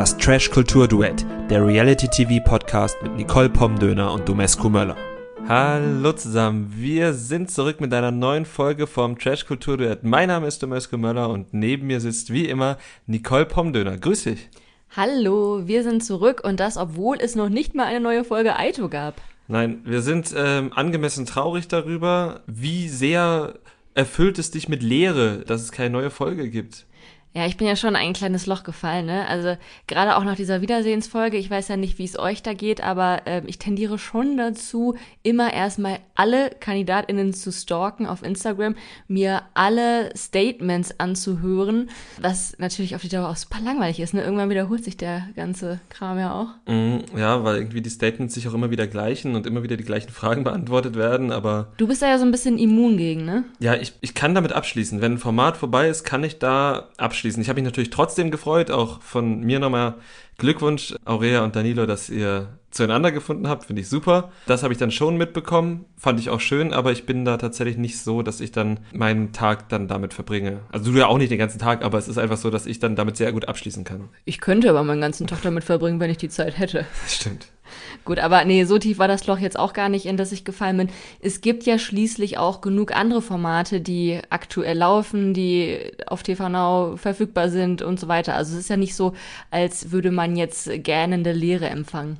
[0.00, 4.96] Das Trash Kultur Duett, der Reality TV Podcast mit Nicole Pomdöner und Domescu Möller.
[5.46, 10.02] Hallo zusammen, wir sind zurück mit einer neuen Folge vom Trash Kultur Duett.
[10.02, 13.98] Mein Name ist Domescu Möller und neben mir sitzt wie immer Nicole Pomdöner.
[13.98, 14.48] Grüß dich.
[14.96, 18.88] Hallo, wir sind zurück und das, obwohl es noch nicht mal eine neue Folge Aito
[18.88, 19.20] gab.
[19.48, 23.52] Nein, wir sind ähm, angemessen traurig darüber, wie sehr
[23.92, 26.86] erfüllt es dich mit Leere, dass es keine neue Folge gibt.
[27.32, 29.28] Ja, ich bin ja schon ein kleines Loch gefallen, ne?
[29.28, 32.82] Also gerade auch nach dieser Wiedersehensfolge, ich weiß ja nicht, wie es euch da geht,
[32.82, 38.74] aber äh, ich tendiere schon dazu, immer erstmal alle KandidatInnen zu stalken auf Instagram,
[39.06, 44.24] mir alle Statements anzuhören, was natürlich auf die Dauer auch super langweilig ist, ne?
[44.24, 46.48] Irgendwann wiederholt sich der ganze Kram ja auch.
[46.66, 49.84] Mm, ja, weil irgendwie die Statements sich auch immer wieder gleichen und immer wieder die
[49.84, 51.68] gleichen Fragen beantwortet werden, aber.
[51.76, 53.44] Du bist da ja so ein bisschen immun gegen, ne?
[53.60, 55.00] Ja, ich, ich kann damit abschließen.
[55.00, 57.42] Wenn ein Format vorbei ist, kann ich da abschließen abschließen.
[57.42, 59.96] Ich habe mich natürlich trotzdem gefreut, auch von mir nochmal
[60.38, 64.30] Glückwunsch, Aurea und Danilo, dass ihr zueinander gefunden habt, finde ich super.
[64.46, 67.76] Das habe ich dann schon mitbekommen, fand ich auch schön, aber ich bin da tatsächlich
[67.76, 70.60] nicht so, dass ich dann meinen Tag dann damit verbringe.
[70.72, 72.78] Also du ja auch nicht den ganzen Tag, aber es ist einfach so, dass ich
[72.78, 74.08] dann damit sehr gut abschließen kann.
[74.24, 76.86] Ich könnte aber meinen ganzen Tag damit verbringen, wenn ich die Zeit hätte.
[77.02, 77.48] Das stimmt.
[78.04, 80.44] Gut, aber nee, so tief war das Loch jetzt auch gar nicht, in das ich
[80.44, 80.88] gefallen bin.
[81.20, 86.96] Es gibt ja schließlich auch genug andere Formate, die aktuell laufen, die auf TV Now
[86.96, 88.34] verfügbar sind und so weiter.
[88.34, 89.14] Also es ist ja nicht so,
[89.50, 92.18] als würde man jetzt gähnende Leere empfangen.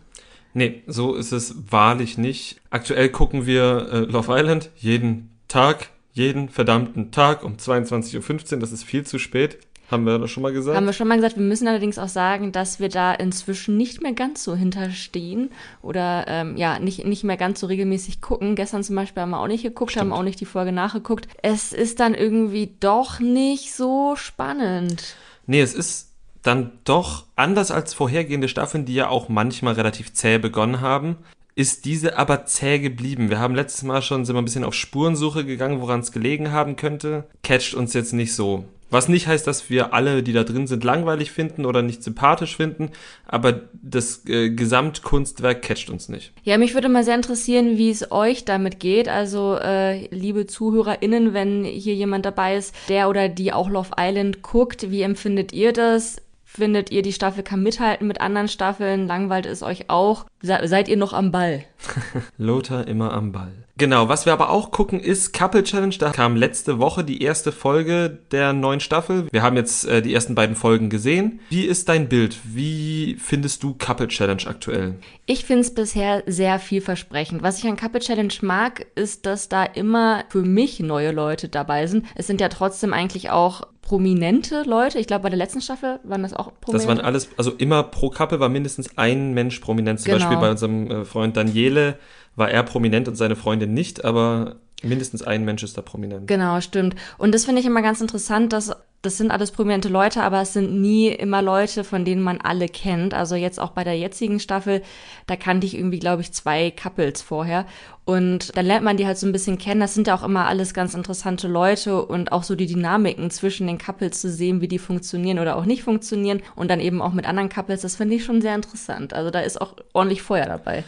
[0.53, 2.61] Nee, so ist es wahrlich nicht.
[2.71, 8.59] Aktuell gucken wir äh, Love Island jeden Tag, jeden verdammten Tag um 22.15 Uhr.
[8.59, 9.59] Das ist viel zu spät.
[9.91, 10.77] Haben wir das schon mal gesagt?
[10.77, 11.37] Haben wir schon mal gesagt.
[11.37, 15.51] Wir müssen allerdings auch sagen, dass wir da inzwischen nicht mehr ganz so hinterstehen
[15.83, 18.55] oder ähm, ja, nicht, nicht mehr ganz so regelmäßig gucken.
[18.55, 20.13] Gestern zum Beispiel haben wir auch nicht geguckt, Stimmt.
[20.13, 21.27] haben auch nicht die Folge nachgeguckt.
[21.43, 25.17] Es ist dann irgendwie doch nicht so spannend.
[25.47, 26.11] Nee, es ist
[26.43, 31.17] dann doch anders als vorhergehende Staffeln, die ja auch manchmal relativ zäh begonnen haben,
[31.55, 33.29] ist diese aber zäh geblieben.
[33.29, 36.53] Wir haben letztes Mal schon, sind wir ein bisschen auf Spurensuche gegangen, woran es gelegen
[36.53, 37.25] haben könnte.
[37.43, 38.65] Catcht uns jetzt nicht so.
[38.91, 42.57] Was nicht heißt, dass wir alle, die da drin sind, langweilig finden oder nicht sympathisch
[42.57, 42.91] finden,
[43.27, 46.33] aber das äh, Gesamtkunstwerk catcht uns nicht.
[46.43, 49.09] Ja, mich würde mal sehr interessieren, wie es euch damit geht.
[49.09, 54.43] Also, äh, liebe ZuhörerInnen, wenn hier jemand dabei ist, der oder die auch Love Island
[54.43, 56.21] guckt, wie empfindet ihr das?
[56.53, 59.07] Findet ihr, die Staffel kann mithalten mit anderen Staffeln?
[59.07, 60.27] Langweilt es euch auch?
[60.43, 61.65] seid ihr noch am Ball?
[62.39, 63.53] Lothar immer am Ball.
[63.77, 65.95] Genau, was wir aber auch gucken ist Couple Challenge.
[65.97, 69.29] Da kam letzte Woche die erste Folge der neuen Staffel.
[69.31, 71.41] Wir haben jetzt äh, die ersten beiden Folgen gesehen.
[71.51, 72.37] Wie ist dein Bild?
[72.43, 74.97] Wie findest du Couple Challenge aktuell?
[75.27, 77.43] Ich finde es bisher sehr vielversprechend.
[77.43, 81.87] Was ich an Couple Challenge mag, ist, dass da immer für mich neue Leute dabei
[81.87, 82.07] sind.
[82.17, 85.01] Es sind ja trotzdem eigentlich auch prominente Leute.
[85.01, 86.87] Ich glaube, bei der letzten Staffel waren das auch prominente.
[86.87, 89.99] Das waren alles, also immer pro Couple war mindestens ein Mensch prominent.
[89.99, 90.27] Zum genau.
[90.27, 91.99] Beispiel bei unserem äh, Freund Daniele
[92.37, 96.29] war er prominent und seine Freundin nicht, aber mindestens ein Mensch ist da prominent.
[96.29, 96.95] Genau, stimmt.
[97.19, 98.71] Und das finde ich immer ganz interessant, dass
[99.03, 102.69] das sind alles prominente Leute, aber es sind nie immer Leute, von denen man alle
[102.69, 103.15] kennt.
[103.15, 104.83] Also jetzt auch bei der jetzigen Staffel,
[105.27, 107.67] da kannte ich irgendwie, glaube ich, zwei Couples vorher.
[108.11, 109.79] Und dann lernt man die halt so ein bisschen kennen.
[109.79, 113.69] Das sind ja auch immer alles ganz interessante Leute und auch so die Dynamiken zwischen
[113.69, 116.43] den Couples zu sehen, wie die funktionieren oder auch nicht funktionieren.
[116.57, 119.15] Und dann eben auch mit anderen Couples, das finde ich schon sehr interessant.
[119.15, 120.83] Also da ist auch ordentlich Feuer dabei.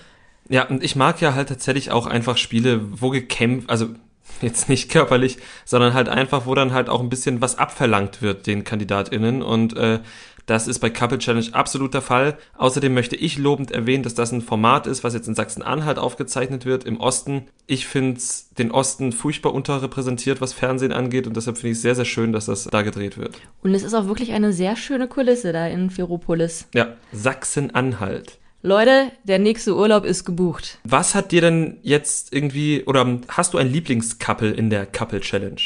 [0.48, 3.90] Ja, und ich mag ja halt tatsächlich auch einfach Spiele, wo gekämpft, also
[4.40, 8.48] jetzt nicht körperlich, sondern halt einfach, wo dann halt auch ein bisschen was abverlangt wird
[8.48, 10.00] den KandidatInnen und äh,
[10.46, 12.36] das ist bei Couple Challenge absolut der Fall.
[12.56, 16.66] Außerdem möchte ich lobend erwähnen, dass das ein Format ist, was jetzt in Sachsen-Anhalt aufgezeichnet
[16.66, 17.46] wird, im Osten.
[17.66, 18.20] Ich finde
[18.58, 22.32] den Osten furchtbar unterrepräsentiert, was Fernsehen angeht und deshalb finde ich es sehr, sehr schön,
[22.32, 23.40] dass das da gedreht wird.
[23.62, 26.66] Und es ist auch wirklich eine sehr schöne Kulisse da in Ferropolis.
[26.74, 28.38] Ja, Sachsen-Anhalt.
[28.64, 30.78] Leute, der nächste Urlaub ist gebucht.
[30.84, 35.60] Was hat dir denn jetzt irgendwie, oder hast du ein Lieblingscouple in der Couple Challenge?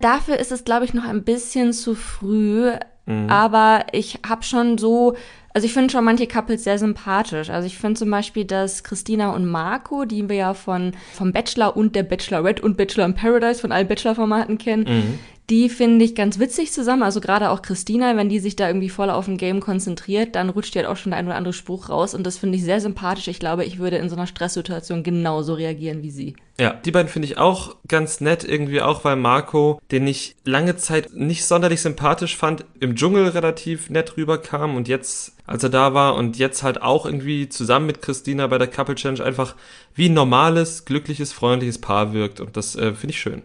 [0.00, 2.72] Dafür ist es, glaube ich, noch ein bisschen zu früh.
[3.10, 3.28] Mhm.
[3.28, 5.16] Aber ich habe schon so,
[5.52, 7.50] also ich finde schon manche Couples sehr sympathisch.
[7.50, 11.76] Also ich finde zum Beispiel, dass Christina und Marco, die wir ja von vom Bachelor
[11.76, 15.18] und der Bachelorette und Bachelor in Paradise von allen Bachelor-Formaten kennen, mhm
[15.50, 17.02] die finde ich ganz witzig zusammen.
[17.02, 20.48] Also gerade auch Christina, wenn die sich da irgendwie voll auf ein Game konzentriert, dann
[20.48, 22.14] rutscht die halt auch schon der ein oder andere Spruch raus.
[22.14, 23.26] Und das finde ich sehr sympathisch.
[23.26, 26.36] Ich glaube, ich würde in so einer Stresssituation genauso reagieren wie sie.
[26.60, 30.76] Ja, die beiden finde ich auch ganz nett, irgendwie auch, weil Marco, den ich lange
[30.76, 35.94] Zeit nicht sonderlich sympathisch fand, im Dschungel relativ nett rüberkam und jetzt, als er da
[35.94, 39.56] war und jetzt halt auch irgendwie zusammen mit Christina bei der Couple Challenge einfach
[39.94, 43.42] wie ein normales, glückliches, freundliches Paar wirkt und das äh, finde ich schön.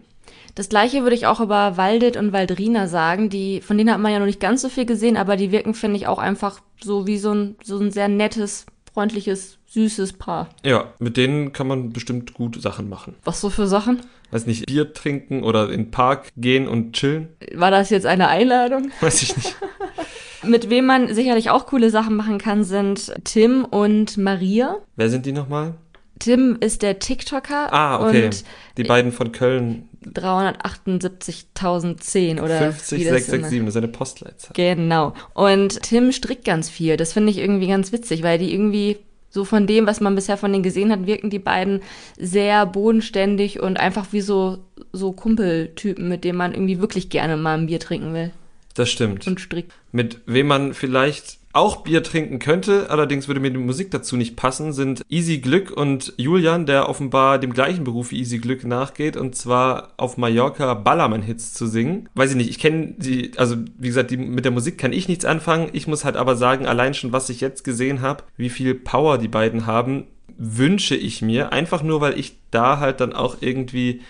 [0.54, 3.28] Das gleiche würde ich auch über Waldit und Waldrina sagen.
[3.28, 5.74] Die, von denen hat man ja noch nicht ganz so viel gesehen, aber die wirken,
[5.74, 10.48] finde ich, auch einfach so wie so ein, so ein sehr nettes, freundliches, süßes Paar.
[10.64, 13.14] Ja, mit denen kann man bestimmt gut Sachen machen.
[13.24, 14.00] Was so für Sachen?
[14.30, 17.28] Weiß nicht, Bier trinken oder in den Park gehen und chillen?
[17.54, 18.90] War das jetzt eine Einladung?
[19.00, 19.56] Weiß ich nicht.
[20.42, 24.76] Mit wem man sicherlich auch coole Sachen machen kann, sind Tim und Maria.
[24.96, 25.74] Wer sind die nochmal?
[26.18, 27.72] Tim ist der TikToker.
[27.72, 28.30] Ah, okay.
[28.76, 29.88] die beiden von Köln.
[30.14, 34.52] 378.010 oder 50667, das ist eine Postleitzahl.
[34.54, 35.12] Genau.
[35.34, 36.96] Und Tim strickt ganz viel.
[36.96, 38.98] Das finde ich irgendwie ganz witzig, weil die irgendwie
[39.30, 41.80] so von dem, was man bisher von denen gesehen hat, wirken die beiden
[42.18, 44.58] sehr bodenständig und einfach wie so,
[44.92, 48.30] so Kumpeltypen, mit denen man irgendwie wirklich gerne mal ein Bier trinken will.
[48.74, 49.26] Das stimmt.
[49.26, 49.72] Und strickt.
[49.92, 54.36] Mit wem man vielleicht auch Bier trinken könnte, allerdings würde mir die Musik dazu nicht
[54.36, 59.16] passen, sind Easy Glück und Julian, der offenbar dem gleichen Beruf wie Easy Glück nachgeht,
[59.16, 62.10] und zwar auf Mallorca Ballermann-Hits zu singen.
[62.14, 65.08] Weiß ich nicht, ich kenne die, also wie gesagt, die, mit der Musik kann ich
[65.08, 65.70] nichts anfangen.
[65.72, 69.16] Ich muss halt aber sagen, allein schon, was ich jetzt gesehen habe, wie viel Power
[69.16, 70.04] die beiden haben,
[70.36, 74.02] wünsche ich mir, einfach nur, weil ich da halt dann auch irgendwie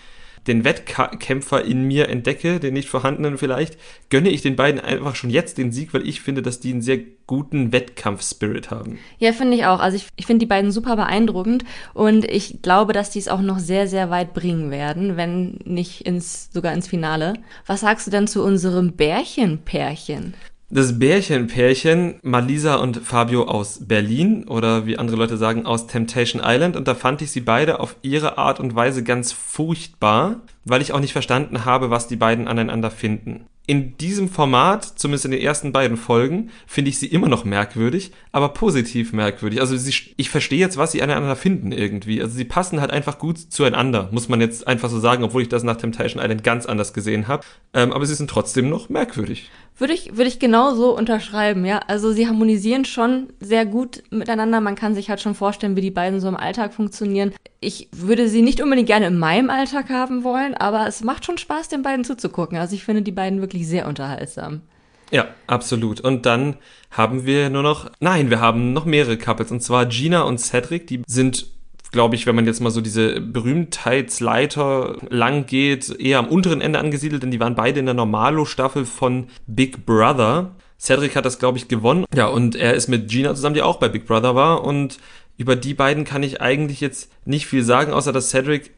[0.47, 3.77] den Wettkämpfer in mir entdecke, den nicht vorhandenen vielleicht,
[4.09, 6.81] gönne ich den beiden einfach schon jetzt den Sieg, weil ich finde, dass die einen
[6.81, 8.99] sehr guten Wettkampfspirit haben.
[9.19, 9.79] Ja, finde ich auch.
[9.79, 13.41] Also ich, ich finde die beiden super beeindruckend und ich glaube, dass die es auch
[13.41, 17.33] noch sehr, sehr weit bringen werden, wenn nicht ins, sogar ins Finale.
[17.65, 20.33] Was sagst du denn zu unserem Bärchenpärchen?
[20.69, 26.75] Das Bärchenpärchen Malisa und Fabio aus Berlin oder wie andere Leute sagen aus Temptation Island.
[26.75, 30.91] Und da fand ich sie beide auf ihre Art und Weise ganz furchtbar, weil ich
[30.91, 35.41] auch nicht verstanden habe, was die beiden aneinander finden in diesem Format, zumindest in den
[35.41, 39.59] ersten beiden Folgen, finde ich sie immer noch merkwürdig, aber positiv merkwürdig.
[39.59, 42.21] Also sie, ich verstehe jetzt, was sie aneinander finden irgendwie.
[42.21, 45.49] Also sie passen halt einfach gut zueinander, muss man jetzt einfach so sagen, obwohl ich
[45.49, 47.43] das nach Temptation Island ganz anders gesehen habe.
[47.73, 49.49] Ähm, aber sie sind trotzdem noch merkwürdig.
[49.79, 51.79] Würde ich, würde ich genau so unterschreiben, ja.
[51.87, 54.59] Also sie harmonisieren schon sehr gut miteinander.
[54.59, 57.31] Man kann sich halt schon vorstellen, wie die beiden so im Alltag funktionieren.
[57.59, 61.37] Ich würde sie nicht unbedingt gerne in meinem Alltag haben wollen, aber es macht schon
[61.37, 62.57] Spaß, den beiden zuzugucken.
[62.57, 64.61] Also ich finde die beiden wirklich sehr unterhaltsam.
[65.11, 66.01] Ja, absolut.
[66.01, 66.57] Und dann
[66.91, 69.51] haben wir nur noch, nein, wir haben noch mehrere Couples.
[69.51, 71.47] Und zwar Gina und Cedric, die sind
[71.91, 76.79] glaube ich, wenn man jetzt mal so diese Berühmtheitsleiter lang geht, eher am unteren Ende
[76.79, 80.51] angesiedelt, denn die waren beide in der Normalo-Staffel von Big Brother.
[80.79, 82.05] Cedric hat das, glaube ich, gewonnen.
[82.13, 84.63] Ja, und er ist mit Gina zusammen, die auch bei Big Brother war.
[84.63, 84.99] Und
[85.37, 88.71] über die beiden kann ich eigentlich jetzt nicht viel sagen, außer dass Cedric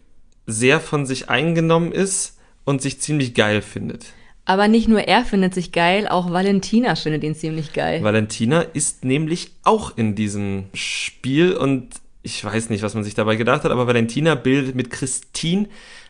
[0.45, 4.13] sehr von sich eingenommen ist und sich ziemlich geil findet.
[4.49, 8.01] Aber nicht nur er findet sich geil, auch Valentina findet ihn ziemlich geil.
[8.03, 11.89] Valentina ist nämlich auch in diesem Spiel und
[12.23, 15.67] ich weiß nicht, was man sich dabei gedacht hat, aber Valentina bildet mit Christine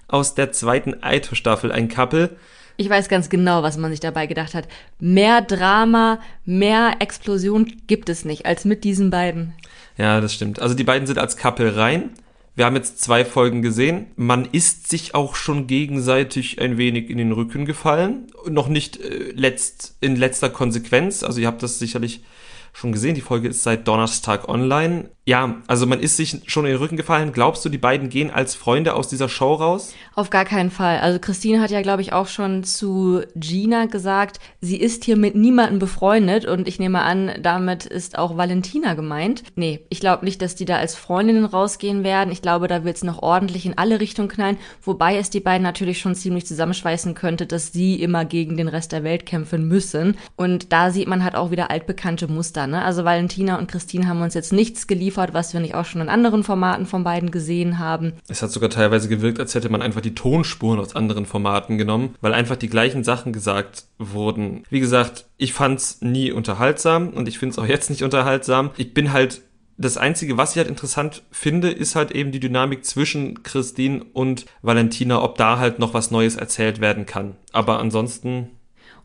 [0.08, 2.38] aus der zweiten Aito-Staffel ein Couple.
[2.78, 4.70] Ich weiß ganz genau, was man sich dabei gedacht hat.
[5.02, 9.52] Mehr Drama, mehr Explosion gibt es nicht als mit diesen beiden.
[9.98, 10.62] Ja, das stimmt.
[10.62, 12.12] Also die beiden sind als Couple rein.
[12.60, 14.08] Wir haben jetzt zwei Folgen gesehen.
[14.18, 18.28] Man ist sich auch schon gegenseitig ein wenig in den Rücken gefallen.
[18.50, 21.24] Noch nicht äh, letzt, in letzter Konsequenz.
[21.24, 22.22] Also ihr habt das sicherlich
[22.74, 23.16] schon gesehen.
[23.16, 25.10] Die Folge ist seit Donnerstag online.
[25.30, 27.32] Ja, also man ist sich schon in den Rücken gefallen.
[27.32, 29.94] Glaubst du, die beiden gehen als Freunde aus dieser Show raus?
[30.16, 30.98] Auf gar keinen Fall.
[31.02, 35.36] Also Christine hat ja, glaube ich, auch schon zu Gina gesagt, sie ist hier mit
[35.36, 39.44] niemandem befreundet und ich nehme an, damit ist auch Valentina gemeint.
[39.56, 42.32] Nee, ich glaube nicht, dass die da als Freundinnen rausgehen werden.
[42.32, 45.62] Ich glaube, da wird es noch ordentlich in alle Richtungen knallen, wobei es die beiden
[45.62, 50.18] natürlich schon ziemlich zusammenschweißen könnte, dass sie immer gegen den Rest der Welt kämpfen müssen.
[50.36, 52.66] Und da sieht man halt auch wieder altbekannte Muster.
[52.66, 52.84] Ne?
[52.84, 56.02] Also Valentina und Christine haben uns jetzt nichts geliefert geliefert, was wir nicht auch schon
[56.02, 58.14] in anderen Formaten von beiden gesehen haben.
[58.28, 62.16] Es hat sogar teilweise gewirkt, als hätte man einfach die Tonspuren aus anderen Formaten genommen,
[62.22, 64.64] weil einfach die gleichen Sachen gesagt wurden.
[64.70, 68.72] Wie gesagt, ich fand's nie unterhaltsam und ich finde es auch jetzt nicht unterhaltsam.
[68.78, 69.42] Ich bin halt
[69.78, 74.46] das Einzige, was ich halt interessant finde, ist halt eben die Dynamik zwischen Christine und
[74.62, 77.36] Valentina, ob da halt noch was Neues erzählt werden kann.
[77.54, 78.50] Aber ansonsten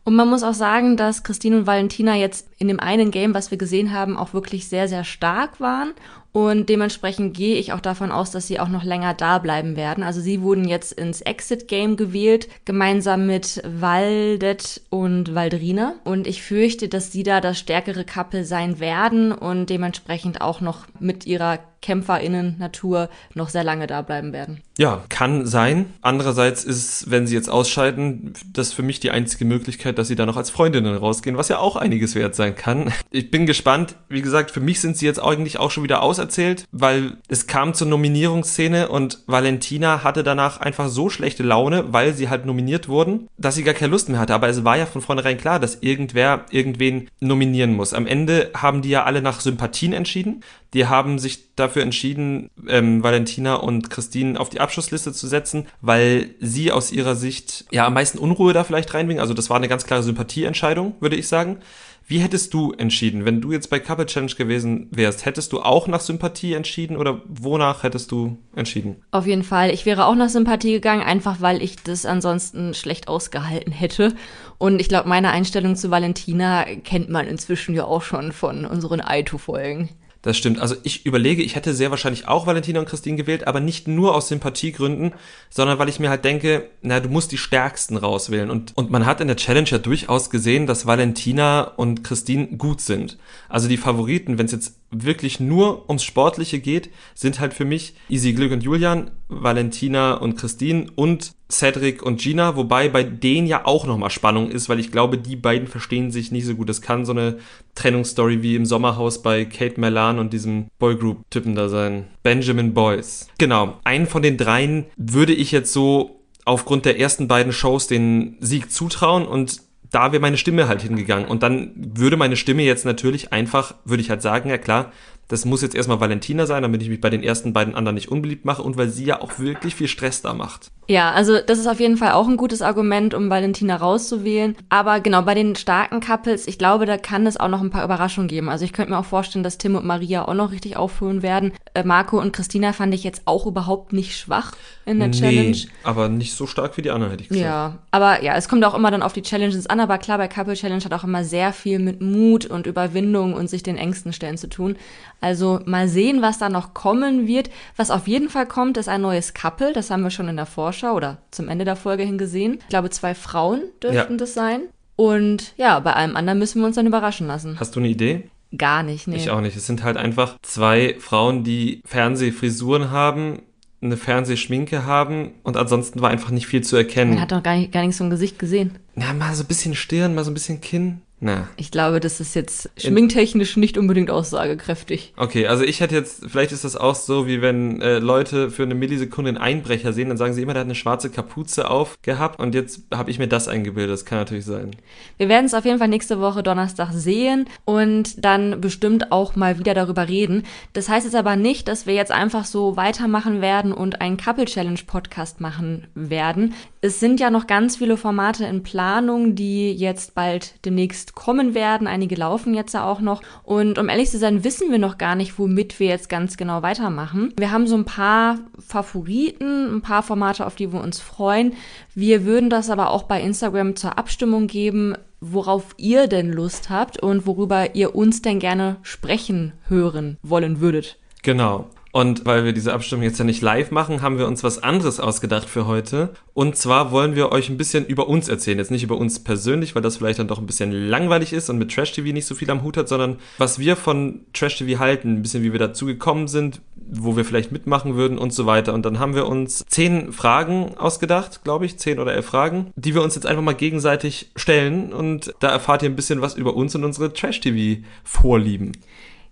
[0.05, 3.51] und man muss auch sagen, dass Christine und Valentina jetzt in dem einen Game, was
[3.51, 5.93] wir gesehen haben, auch wirklich sehr, sehr stark waren
[6.35, 10.03] und dementsprechend gehe ich auch davon aus, dass sie auch noch länger da bleiben werden.
[10.03, 15.95] Also sie wurden jetzt ins Exit-Game gewählt, gemeinsam mit Waldet und Waldrina.
[16.03, 20.87] Und ich fürchte, dass sie da das stärkere Couple sein werden und dementsprechend auch noch
[20.99, 24.61] mit ihrer KämpferInnen-Natur noch sehr lange da bleiben werden.
[24.77, 25.85] Ja, kann sein.
[26.01, 30.25] Andererseits ist, wenn sie jetzt ausscheiden, das für mich die einzige Möglichkeit, dass sie da
[30.25, 32.91] noch als Freundinnen rausgehen, was ja auch einiges wert sein kann.
[33.11, 33.95] Ich bin gespannt.
[34.09, 37.73] Wie gesagt, für mich sind sie jetzt eigentlich auch schon wieder auserzählt, weil es kam
[37.73, 43.27] zur Nominierungsszene und Valentina hatte danach einfach so schlechte Laune, weil sie halt nominiert wurden,
[43.37, 44.33] dass sie gar keine Lust mehr hatte.
[44.33, 47.93] Aber es war ja von vornherein klar, dass irgendwer irgendwen nominieren muss.
[47.93, 50.43] Am Ende haben die ja alle nach Sympathien entschieden.
[50.73, 56.31] Die haben sich dafür entschieden, ähm, Valentina und Christine auf die Abschlussliste zu setzen, weil
[56.39, 59.21] sie aus ihrer Sicht ja am meisten Unruhe da vielleicht reinbringen.
[59.21, 61.59] Also das war eine ganz klare Sympathieentscheidung, würde ich sagen.
[62.07, 65.25] Wie hättest du entschieden, wenn du jetzt bei Couple Challenge gewesen wärst?
[65.25, 68.97] Hättest du auch nach Sympathie entschieden oder wonach hättest du entschieden?
[69.09, 69.71] Auf jeden Fall.
[69.71, 74.13] Ich wäre auch nach Sympathie gegangen, einfach weil ich das ansonsten schlecht ausgehalten hätte.
[74.59, 79.01] Und ich glaube, meine Einstellung zu Valentina kennt man inzwischen ja auch schon von unseren
[79.01, 79.89] Aito-Folgen.
[80.25, 80.57] Das stimmt.
[80.57, 84.15] Also ich überlege, ich hätte sehr wahrscheinlich auch Valentina und Christine gewählt, aber nicht nur
[84.15, 85.13] aus Sympathiegründen,
[85.51, 88.49] sondern weil ich mir halt denke, na, du musst die Stärksten rauswählen.
[88.49, 92.81] Und, und man hat in der Challenge ja durchaus gesehen, dass Valentina und Christine gut
[92.81, 93.19] sind.
[93.49, 97.95] Also die Favoriten, wenn es jetzt wirklich nur ums Sportliche geht, sind halt für mich
[98.09, 103.65] Easy Glück und Julian, Valentina und Christine und Cedric und Gina, wobei bei denen ja
[103.65, 106.69] auch nochmal Spannung ist, weil ich glaube, die beiden verstehen sich nicht so gut.
[106.69, 107.37] Es kann so eine
[107.75, 112.07] Trennungsstory wie im Sommerhaus bei Kate Melan und diesem Boygroup-Typen da sein.
[112.23, 113.27] Benjamin Boyce.
[113.37, 113.79] Genau.
[113.83, 118.71] Einen von den dreien würde ich jetzt so aufgrund der ersten beiden Shows den Sieg
[118.71, 119.61] zutrauen und
[119.95, 121.25] da wäre meine Stimme halt hingegangen.
[121.25, 124.91] Und dann würde meine Stimme jetzt natürlich einfach, würde ich halt sagen, ja klar,
[125.27, 128.09] das muss jetzt erstmal Valentina sein, damit ich mich bei den ersten beiden anderen nicht
[128.09, 130.71] unbeliebt mache und weil sie ja auch wirklich viel Stress da macht.
[130.87, 134.55] Ja, also das ist auf jeden Fall auch ein gutes Argument, um Valentina rauszuwählen.
[134.69, 137.83] Aber genau, bei den starken Couples, ich glaube, da kann es auch noch ein paar
[137.83, 138.49] Überraschungen geben.
[138.49, 141.53] Also ich könnte mir auch vorstellen, dass Tim und Maria auch noch richtig aufhören werden.
[141.73, 144.51] Äh, Marco und Christina fand ich jetzt auch überhaupt nicht schwach
[144.85, 145.57] in der nee, Challenge.
[145.83, 147.43] aber nicht so stark wie die anderen, hätte ich gesagt.
[147.43, 149.79] Ja, aber ja, es kommt auch immer dann auf die Challenges an.
[149.79, 153.49] Aber klar, bei Couple Challenge hat auch immer sehr viel mit Mut und Überwindung und
[153.49, 154.75] sich den Ängsten stellen zu tun.
[155.21, 157.49] Also mal sehen, was da noch kommen wird.
[157.75, 159.73] Was auf jeden Fall kommt, ist ein neues Couple.
[159.73, 162.59] Das haben wir schon in der Vorschau oder zum Ende der Folge hin gesehen.
[162.61, 164.17] Ich glaube, zwei Frauen dürften ja.
[164.17, 164.61] das sein.
[164.95, 167.59] Und ja, bei allem anderen müssen wir uns dann überraschen lassen.
[167.59, 168.29] Hast du eine Idee?
[168.57, 169.17] Gar nicht, nee.
[169.17, 169.57] Ich auch nicht.
[169.57, 173.39] Es sind halt einfach zwei Frauen, die Fernsehfrisuren haben,
[173.81, 177.11] eine Fernsehschminke haben und ansonsten war einfach nicht viel zu erkennen.
[177.11, 178.79] Man hat doch gar, nicht, gar nichts vom Gesicht gesehen.
[178.95, 181.01] Ja, mal so ein bisschen Stirn, mal so ein bisschen Kinn.
[181.21, 181.47] Na.
[181.55, 185.13] Ich glaube, das ist jetzt schminktechnisch nicht unbedingt aussagekräftig.
[185.15, 188.63] Okay, also ich hätte jetzt, vielleicht ist das auch so, wie wenn äh, Leute für
[188.63, 191.97] eine Millisekunde einen Einbrecher sehen, dann sagen sie immer, der hat eine schwarze Kapuze auf
[192.01, 193.93] gehabt und jetzt habe ich mir das eingebildet.
[193.93, 194.71] Das kann natürlich sein.
[195.17, 199.57] Wir werden es auf jeden Fall nächste Woche Donnerstag sehen und dann bestimmt auch mal
[199.57, 200.43] wieder darüber reden.
[200.73, 204.45] Das heißt jetzt aber nicht, dass wir jetzt einfach so weitermachen werden und einen Couple
[204.45, 206.53] Challenge Podcast machen werden.
[206.85, 211.87] Es sind ja noch ganz viele Formate in Planung, die jetzt bald demnächst kommen werden.
[211.87, 213.23] Einige laufen jetzt ja auch noch.
[213.41, 216.61] Und um ehrlich zu sein, wissen wir noch gar nicht, womit wir jetzt ganz genau
[216.61, 217.33] weitermachen.
[217.37, 221.53] Wir haben so ein paar Favoriten, ein paar Formate, auf die wir uns freuen.
[221.95, 227.01] Wir würden das aber auch bei Instagram zur Abstimmung geben, worauf ihr denn Lust habt
[227.01, 230.99] und worüber ihr uns denn gerne sprechen hören wollen würdet.
[231.23, 231.67] Genau.
[231.95, 234.99] Und weil wir diese Abstimmung jetzt ja nicht live machen, haben wir uns was anderes
[234.99, 236.09] ausgedacht für heute.
[236.33, 238.57] Und zwar wollen wir euch ein bisschen über uns erzählen.
[238.57, 241.57] Jetzt nicht über uns persönlich, weil das vielleicht dann doch ein bisschen langweilig ist und
[241.57, 244.77] mit Trash TV nicht so viel am Hut hat, sondern was wir von Trash TV
[244.77, 248.45] halten, ein bisschen wie wir dazu gekommen sind, wo wir vielleicht mitmachen würden und so
[248.45, 248.73] weiter.
[248.73, 252.93] Und dann haben wir uns zehn Fragen ausgedacht, glaube ich, zehn oder elf Fragen, die
[252.93, 254.91] wir uns jetzt einfach mal gegenseitig stellen.
[254.91, 258.73] Und da erfahrt ihr ein bisschen was über uns und unsere Trash TV Vorlieben.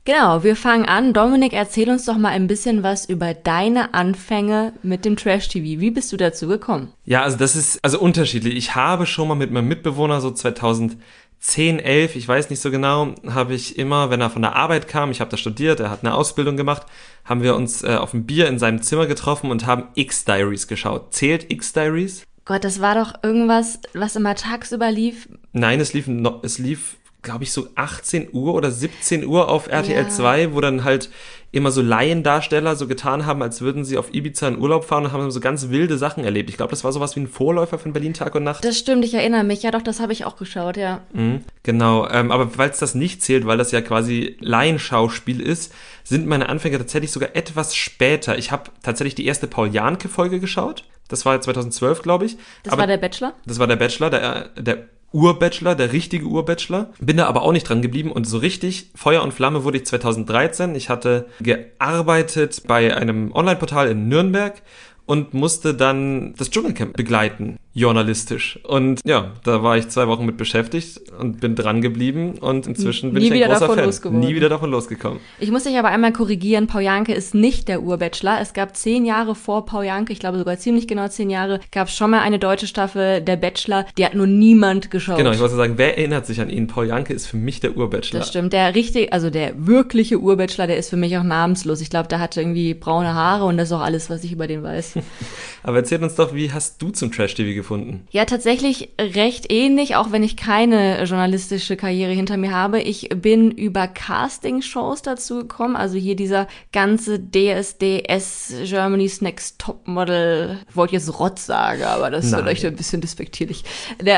[0.06, 1.14] Genau, wir fangen an.
[1.14, 5.80] Dominik, erzähl uns doch mal ein bisschen was über deine Anfänge mit dem Trash-TV.
[5.80, 6.92] Wie bist du dazu gekommen?
[7.06, 8.56] Ja, also das ist also unterschiedlich.
[8.56, 13.16] Ich habe schon mal mit meinem Mitbewohner so 2010, 11, ich weiß nicht so genau,
[13.30, 16.04] habe ich immer, wenn er von der Arbeit kam, ich habe da studiert, er hat
[16.04, 16.86] eine Ausbildung gemacht,
[17.24, 21.14] haben wir uns äh, auf ein Bier in seinem Zimmer getroffen und haben X-Diaries geschaut.
[21.14, 22.26] Zählt X-Diaries?
[22.44, 25.30] Gott, das war doch irgendwas, was immer tagsüber lief.
[25.54, 26.10] Nein, es lief,
[26.42, 30.10] es lief glaube ich, so 18 Uhr oder 17 Uhr auf RTL ja.
[30.10, 31.10] 2, wo dann halt
[31.54, 35.12] immer so Laiendarsteller so getan haben, als würden sie auf Ibiza in Urlaub fahren und
[35.12, 36.50] haben so ganz wilde Sachen erlebt.
[36.50, 38.66] Ich glaube, das war sowas wie ein Vorläufer von Berlin Tag und Nacht.
[38.66, 39.62] Das stimmt, ich erinnere mich.
[39.62, 41.02] Ja, doch, das habe ich auch geschaut, ja.
[41.14, 45.74] Mhm, genau, ähm, aber weil es das nicht zählt, weil das ja quasi Laienschauspiel ist,
[46.04, 48.38] sind meine Anfänge tatsächlich sogar etwas später.
[48.38, 50.84] Ich habe tatsächlich die erste Paul Janke-Folge geschaut.
[51.08, 52.38] Das war 2012, glaube ich.
[52.64, 53.34] Das aber war der Bachelor?
[53.46, 56.90] Das war der Bachelor, der, der Urbachelor, der richtige Urbachelor.
[57.00, 59.86] Bin da aber auch nicht dran geblieben und so richtig Feuer und Flamme wurde ich
[59.86, 60.76] 2013.
[60.76, 64.62] Ich hatte gearbeitet bei einem Online-Portal in Nürnberg
[65.06, 67.58] und musste dann das Dschungelcamp begleiten.
[67.74, 68.60] Journalistisch.
[68.64, 73.14] Und ja, da war ich zwei Wochen mit beschäftigt und bin dran geblieben und inzwischen
[73.14, 74.20] bin Nie ich ein großer Fan.
[74.20, 75.20] Nie wieder davon losgekommen.
[75.40, 78.40] Ich muss dich aber einmal korrigieren, Paul Janke ist nicht der Urbachelor.
[78.42, 81.88] Es gab zehn Jahre vor Paul Janke, ich glaube sogar ziemlich genau zehn Jahre, gab
[81.88, 85.18] es schon mal eine deutsche Staffel der Bachelor, die hat nur niemand geschaut.
[85.18, 86.68] Genau, ich wollte sagen, wer erinnert sich an ihn?
[86.68, 88.20] Paul Janke ist für mich der Urbachelor.
[88.20, 91.82] Das stimmt, der richtig, also der wirkliche Urbachelor, der ist für mich auch namenslos.
[91.82, 94.46] Ich glaube, der hatte irgendwie braune Haare und das ist auch alles, was ich über
[94.46, 94.94] den weiß.
[95.64, 98.06] aber erzähl uns doch, wie hast du zum Trash-TV gefunden?
[98.12, 102.82] Ja, tatsächlich recht ähnlich, auch wenn ich keine journalistische Karriere hinter mir habe.
[102.82, 110.76] Ich bin über Casting-Shows dazu gekommen, also hier dieser ganze DSDS Germany's Next Topmodel, ich
[110.76, 112.34] wollte jetzt Rott sagen, aber das Nein.
[112.34, 113.64] ist vielleicht ein bisschen despektierlich.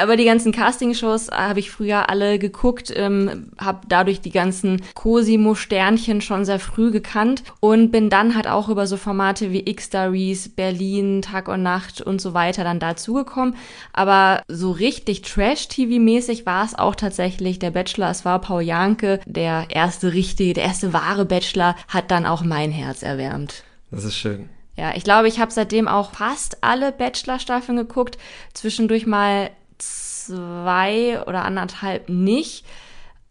[0.01, 6.21] aber die ganzen Casting-Shows habe ich früher alle geguckt, ähm, habe dadurch die ganzen Cosimo-Sternchen
[6.21, 11.21] schon sehr früh gekannt und bin dann halt auch über so Formate wie X-Stories, Berlin,
[11.35, 13.55] Tag und Nacht und so weiter dann dazugekommen.
[13.93, 18.09] Aber aber so richtig Trash-TV-mäßig war es auch tatsächlich der Bachelor.
[18.09, 22.71] Es war Paul Janke, der erste richtige, der erste wahre Bachelor, hat dann auch mein
[22.71, 23.63] Herz erwärmt.
[23.91, 24.49] Das ist schön.
[24.77, 28.17] Ja, ich glaube, ich habe seitdem auch fast alle Bachelor-Staffeln geguckt.
[28.53, 32.65] Zwischendurch mal zwei oder anderthalb nicht.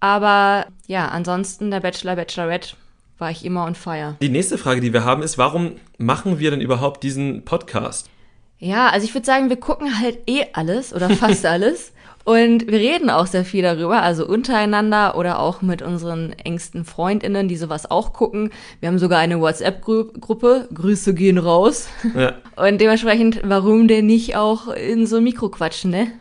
[0.01, 2.77] Aber ja, ansonsten der Bachelor, Bachelorette
[3.19, 4.17] war ich immer on fire.
[4.21, 8.11] Die nächste Frage, die wir haben, ist, warum machen wir denn überhaupt diesen Podcast?
[8.59, 11.93] Ja, also ich würde sagen, wir gucken halt eh alles oder fast alles.
[12.25, 17.49] Und wir reden auch sehr viel darüber, also untereinander oder auch mit unseren engsten Freundinnen,
[17.49, 18.51] die sowas auch gucken.
[18.81, 21.89] Wir haben sogar eine WhatsApp-Gruppe, Grüße gehen raus.
[22.17, 22.33] Ja.
[22.57, 26.13] Und dementsprechend, warum denn nicht auch in so ein Mikro quatschen, ne?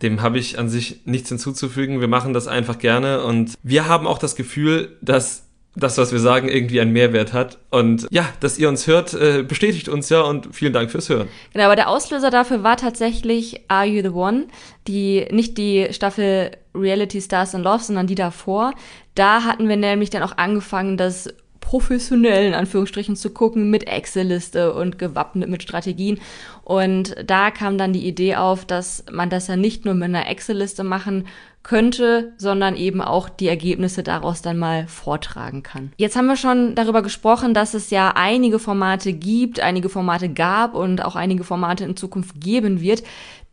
[0.00, 2.00] Dem habe ich an sich nichts hinzuzufügen.
[2.00, 6.18] Wir machen das einfach gerne und wir haben auch das Gefühl, dass das, was wir
[6.18, 7.58] sagen, irgendwie einen Mehrwert hat.
[7.70, 11.28] Und ja, dass ihr uns hört, äh, bestätigt uns ja und vielen Dank fürs Hören.
[11.52, 14.48] Genau, aber der Auslöser dafür war tatsächlich Are You the One?
[14.88, 18.72] Die, nicht die Staffel Reality Stars in Love, sondern die davor.
[19.14, 21.28] Da hatten wir nämlich dann auch angefangen, das
[21.70, 26.18] professionell in Anführungsstrichen zu gucken mit Excel-Liste und gewappnet mit Strategien.
[26.64, 30.28] Und da kam dann die Idee auf, dass man das ja nicht nur mit einer
[30.28, 31.28] Excel-Liste machen
[31.62, 35.92] könnte, sondern eben auch die Ergebnisse daraus dann mal vortragen kann.
[35.96, 40.74] Jetzt haben wir schon darüber gesprochen, dass es ja einige Formate gibt, einige Formate gab
[40.74, 43.04] und auch einige Formate in Zukunft geben wird.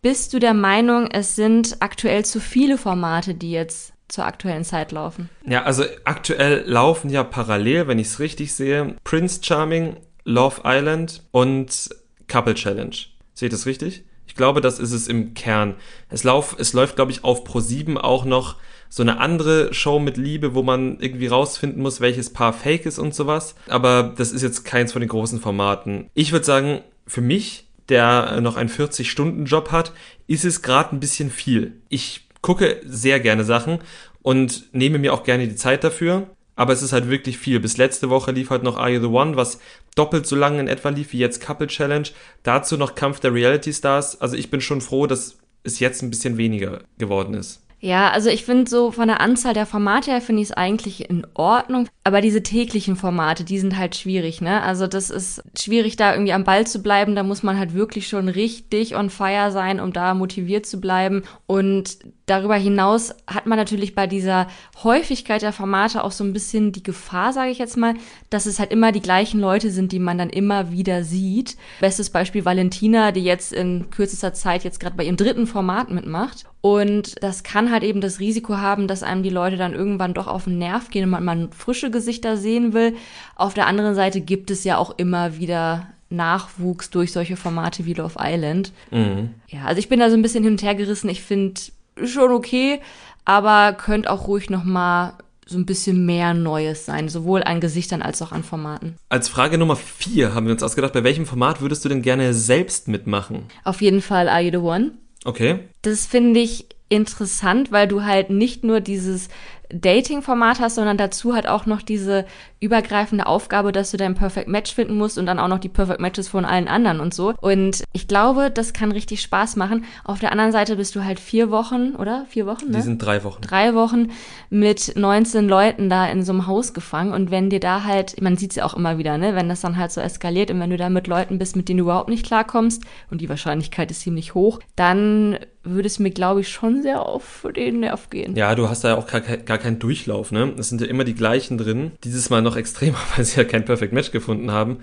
[0.02, 4.92] Bist du der Meinung, es sind aktuell zu viele Formate, die jetzt zur aktuellen Zeit
[4.92, 5.30] laufen?
[5.46, 11.24] Ja, also aktuell laufen ja parallel, wenn ich es richtig sehe, Prince Charming, Love Island
[11.32, 11.90] und
[12.28, 12.96] Couple Challenge.
[13.34, 14.04] Sehe ich das richtig?
[14.28, 15.76] Ich glaube, das ist es im Kern.
[16.10, 18.58] Es, lauf, es läuft, glaube ich, auf Pro7 auch noch
[18.90, 23.00] so eine andere Show mit Liebe, wo man irgendwie rausfinden muss, welches Paar fake ist
[23.00, 23.56] und sowas.
[23.68, 26.10] Aber das ist jetzt keins von den großen Formaten.
[26.14, 29.94] Ich würde sagen, für mich, der noch einen 40-Stunden-Job hat,
[30.28, 31.82] ist es gerade ein bisschen viel.
[31.90, 33.80] Ich gucke sehr gerne Sachen
[34.22, 37.60] und nehme mir auch gerne die Zeit dafür aber es ist halt wirklich viel.
[37.62, 39.60] Bis letzte Woche lief halt noch Are You the One, was
[39.96, 42.10] doppelt so lange in etwa lief wie jetzt Couple Challenge.
[42.44, 44.20] Dazu noch Kampf der Reality Stars.
[44.20, 47.62] Also ich bin schon froh, dass es jetzt ein bisschen weniger geworden ist.
[47.80, 51.12] Ja, also ich finde so von der Anzahl der Formate her finde ich es eigentlich
[51.12, 51.88] in Ordnung.
[52.04, 54.64] Aber diese täglichen Formate, die sind halt schwierig, ne?
[54.64, 57.16] Also das ist schwierig, da irgendwie am Ball zu bleiben.
[57.16, 61.22] Da muss man halt wirklich schon richtig on fire sein, um da motiviert zu bleiben.
[61.46, 64.48] Und darüber hinaus hat man natürlich bei dieser
[64.84, 67.96] Häufigkeit der Formate auch so ein bisschen die Gefahr, sage ich jetzt mal,
[68.30, 71.58] dass es halt immer die gleichen Leute sind, die man dann immer wieder sieht.
[71.80, 76.46] Bestes Beispiel Valentina, die jetzt in kürzester Zeit jetzt gerade bei ihrem dritten Format mitmacht.
[76.60, 80.28] Und das kann halt eben das Risiko haben, dass einem die Leute dann irgendwann doch
[80.28, 82.96] auf den Nerv gehen und man, frische Gesichter sehen will.
[83.36, 87.94] Auf der anderen Seite gibt es ja auch immer wieder Nachwuchs durch solche Formate wie
[87.94, 88.74] Love Island.
[88.92, 89.30] Mhm.
[89.48, 91.10] Ja, also ich bin da so ein bisschen hin und her gerissen.
[91.10, 91.60] Ich finde
[92.06, 92.82] schon okay,
[93.26, 95.14] aber könnte auch ruhig noch mal
[95.46, 98.96] so ein bisschen mehr Neues sein, sowohl an Gesichtern als auch an Formaten.
[99.10, 102.34] Als Frage Nummer vier haben wir uns ausgedacht, bei welchem Format würdest du denn gerne
[102.34, 103.46] selbst mitmachen?
[103.64, 104.92] Auf jeden Fall Are You the One?
[105.24, 105.60] Okay.
[105.82, 109.30] Das finde ich interessant, weil du halt nicht nur dieses
[109.70, 112.26] Dating-Format hast, sondern dazu halt auch noch diese
[112.60, 116.00] übergreifende Aufgabe, dass du dein Perfect Match finden musst und dann auch noch die Perfect
[116.00, 117.34] Matches von allen anderen und so.
[117.40, 119.86] Und ich glaube, das kann richtig Spaß machen.
[120.04, 122.26] Auf der anderen Seite bist du halt vier Wochen, oder?
[122.30, 122.78] Vier Wochen, ne?
[122.78, 123.42] Die sind drei Wochen.
[123.42, 124.12] Drei Wochen
[124.50, 127.14] mit 19 Leuten da in so einem Haus gefangen.
[127.14, 129.36] Und wenn dir da halt, man sieht es ja auch immer wieder, ne?
[129.36, 131.78] Wenn das dann halt so eskaliert und wenn du da mit Leuten bist, mit denen
[131.78, 136.42] du überhaupt nicht klarkommst, und die Wahrscheinlichkeit ist ziemlich hoch, dann würde es mir, glaube
[136.42, 138.36] ich, schon sehr auf den Nerv gehen.
[138.36, 140.54] Ja, du hast da auch gar, gar gar kein Durchlauf, ne?
[140.58, 141.92] Es sind ja immer die gleichen drin.
[142.04, 144.78] Dieses Mal noch extremer, weil sie ja kein Perfect Match gefunden haben.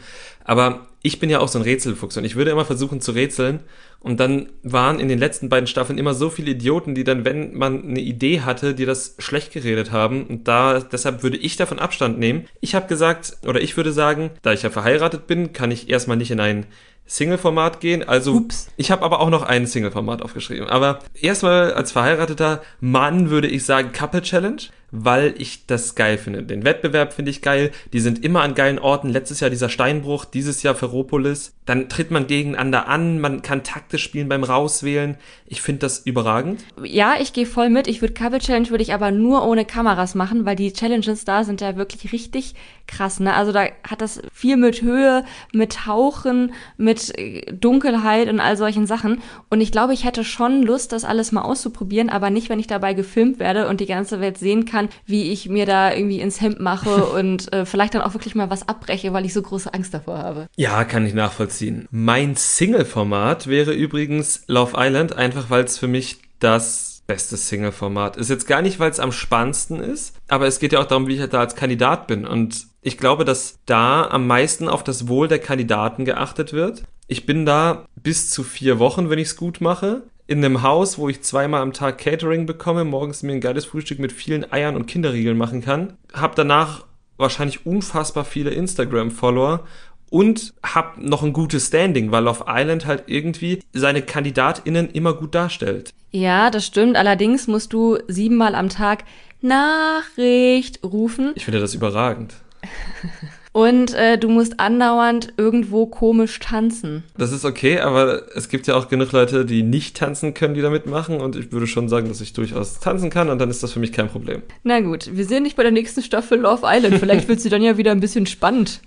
[0.45, 3.61] Aber ich bin ja auch so ein Rätselfuchs und ich würde immer versuchen zu rätseln.
[4.01, 7.55] Und dann waren in den letzten beiden Staffeln immer so viele Idioten, die dann, wenn
[7.55, 10.27] man eine Idee hatte, die das schlecht geredet haben.
[10.27, 12.47] Und da, deshalb würde ich davon Abstand nehmen.
[12.61, 16.17] Ich habe gesagt, oder ich würde sagen, da ich ja verheiratet bin, kann ich erstmal
[16.17, 16.67] nicht in ein
[17.07, 18.07] Single-Format gehen.
[18.07, 18.69] Also Ups.
[18.77, 20.69] ich habe aber auch noch ein Single-Format aufgeschrieben.
[20.69, 26.43] Aber erstmal als verheirateter Mann würde ich sagen Couple Challenge weil ich das geil finde.
[26.43, 27.73] Den Wettbewerb finde ich geil.
[27.93, 29.09] Die sind immer an geilen Orten.
[29.09, 31.55] Letztes Jahr dieser Steinbruch, dieses Jahr Ferropolis.
[31.67, 35.17] Dann tritt man gegeneinander an, man kann taktisch spielen beim Rauswählen.
[35.47, 36.63] Ich finde das überragend.
[36.83, 37.87] Ja, ich gehe voll mit.
[37.87, 41.43] Ich würde Cover Challenge würde ich aber nur ohne Kameras machen, weil die Challenges da
[41.43, 42.55] sind ja wirklich richtig
[42.87, 43.19] krass.
[43.21, 43.35] Ne?
[43.35, 48.87] Also da hat das viel mit Höhe, mit Tauchen, mit äh, Dunkelheit und all solchen
[48.87, 49.23] Sachen.
[49.49, 52.67] Und ich glaube, ich hätte schon Lust, das alles mal auszuprobieren, aber nicht, wenn ich
[52.67, 56.41] dabei gefilmt werde und die ganze Welt sehen kann, wie ich mir da irgendwie ins
[56.41, 59.73] Hemd mache und äh, vielleicht dann auch wirklich mal was abbreche, weil ich so große
[59.73, 60.47] Angst davor habe.
[60.57, 61.87] Ja, kann ich nachvollziehen.
[61.91, 68.31] Mein Single-Format wäre übrigens Love Island, einfach weil es für mich das beste Single-Format ist.
[68.31, 71.17] Jetzt gar nicht, weil es am spannendsten ist, aber es geht ja auch darum, wie
[71.17, 72.27] ich da als Kandidat bin.
[72.27, 76.85] Und ich glaube, dass da am meisten auf das Wohl der Kandidaten geachtet wird.
[77.07, 80.99] Ich bin da bis zu vier Wochen, wenn ich es gut mache in einem Haus,
[80.99, 84.77] wo ich zweimal am Tag Catering bekomme, morgens mir ein geiles Frühstück mit vielen Eiern
[84.77, 86.85] und Kinderriegeln machen kann, habe danach
[87.17, 89.65] wahrscheinlich unfassbar viele Instagram-Follower
[90.11, 95.35] und hab noch ein gutes Standing, weil Love Island halt irgendwie seine KandidatInnen immer gut
[95.35, 95.93] darstellt.
[96.11, 96.97] Ja, das stimmt.
[96.97, 99.05] Allerdings musst du siebenmal am Tag
[99.41, 101.33] Nachricht rufen.
[101.35, 102.35] Ich finde das überragend.
[103.55, 107.05] Und äh, du musst andauernd irgendwo komisch tanzen.
[107.17, 110.61] Das ist okay, aber es gibt ja auch genug Leute, die nicht tanzen können, die
[110.61, 111.21] da mitmachen.
[111.21, 113.79] Und ich würde schon sagen, dass ich durchaus tanzen kann und dann ist das für
[113.79, 114.43] mich kein Problem.
[114.65, 116.99] Na gut, wir sehen dich bei der nächsten Staffel Love Island.
[116.99, 118.81] Vielleicht wird sie dann ja wieder ein bisschen spannend.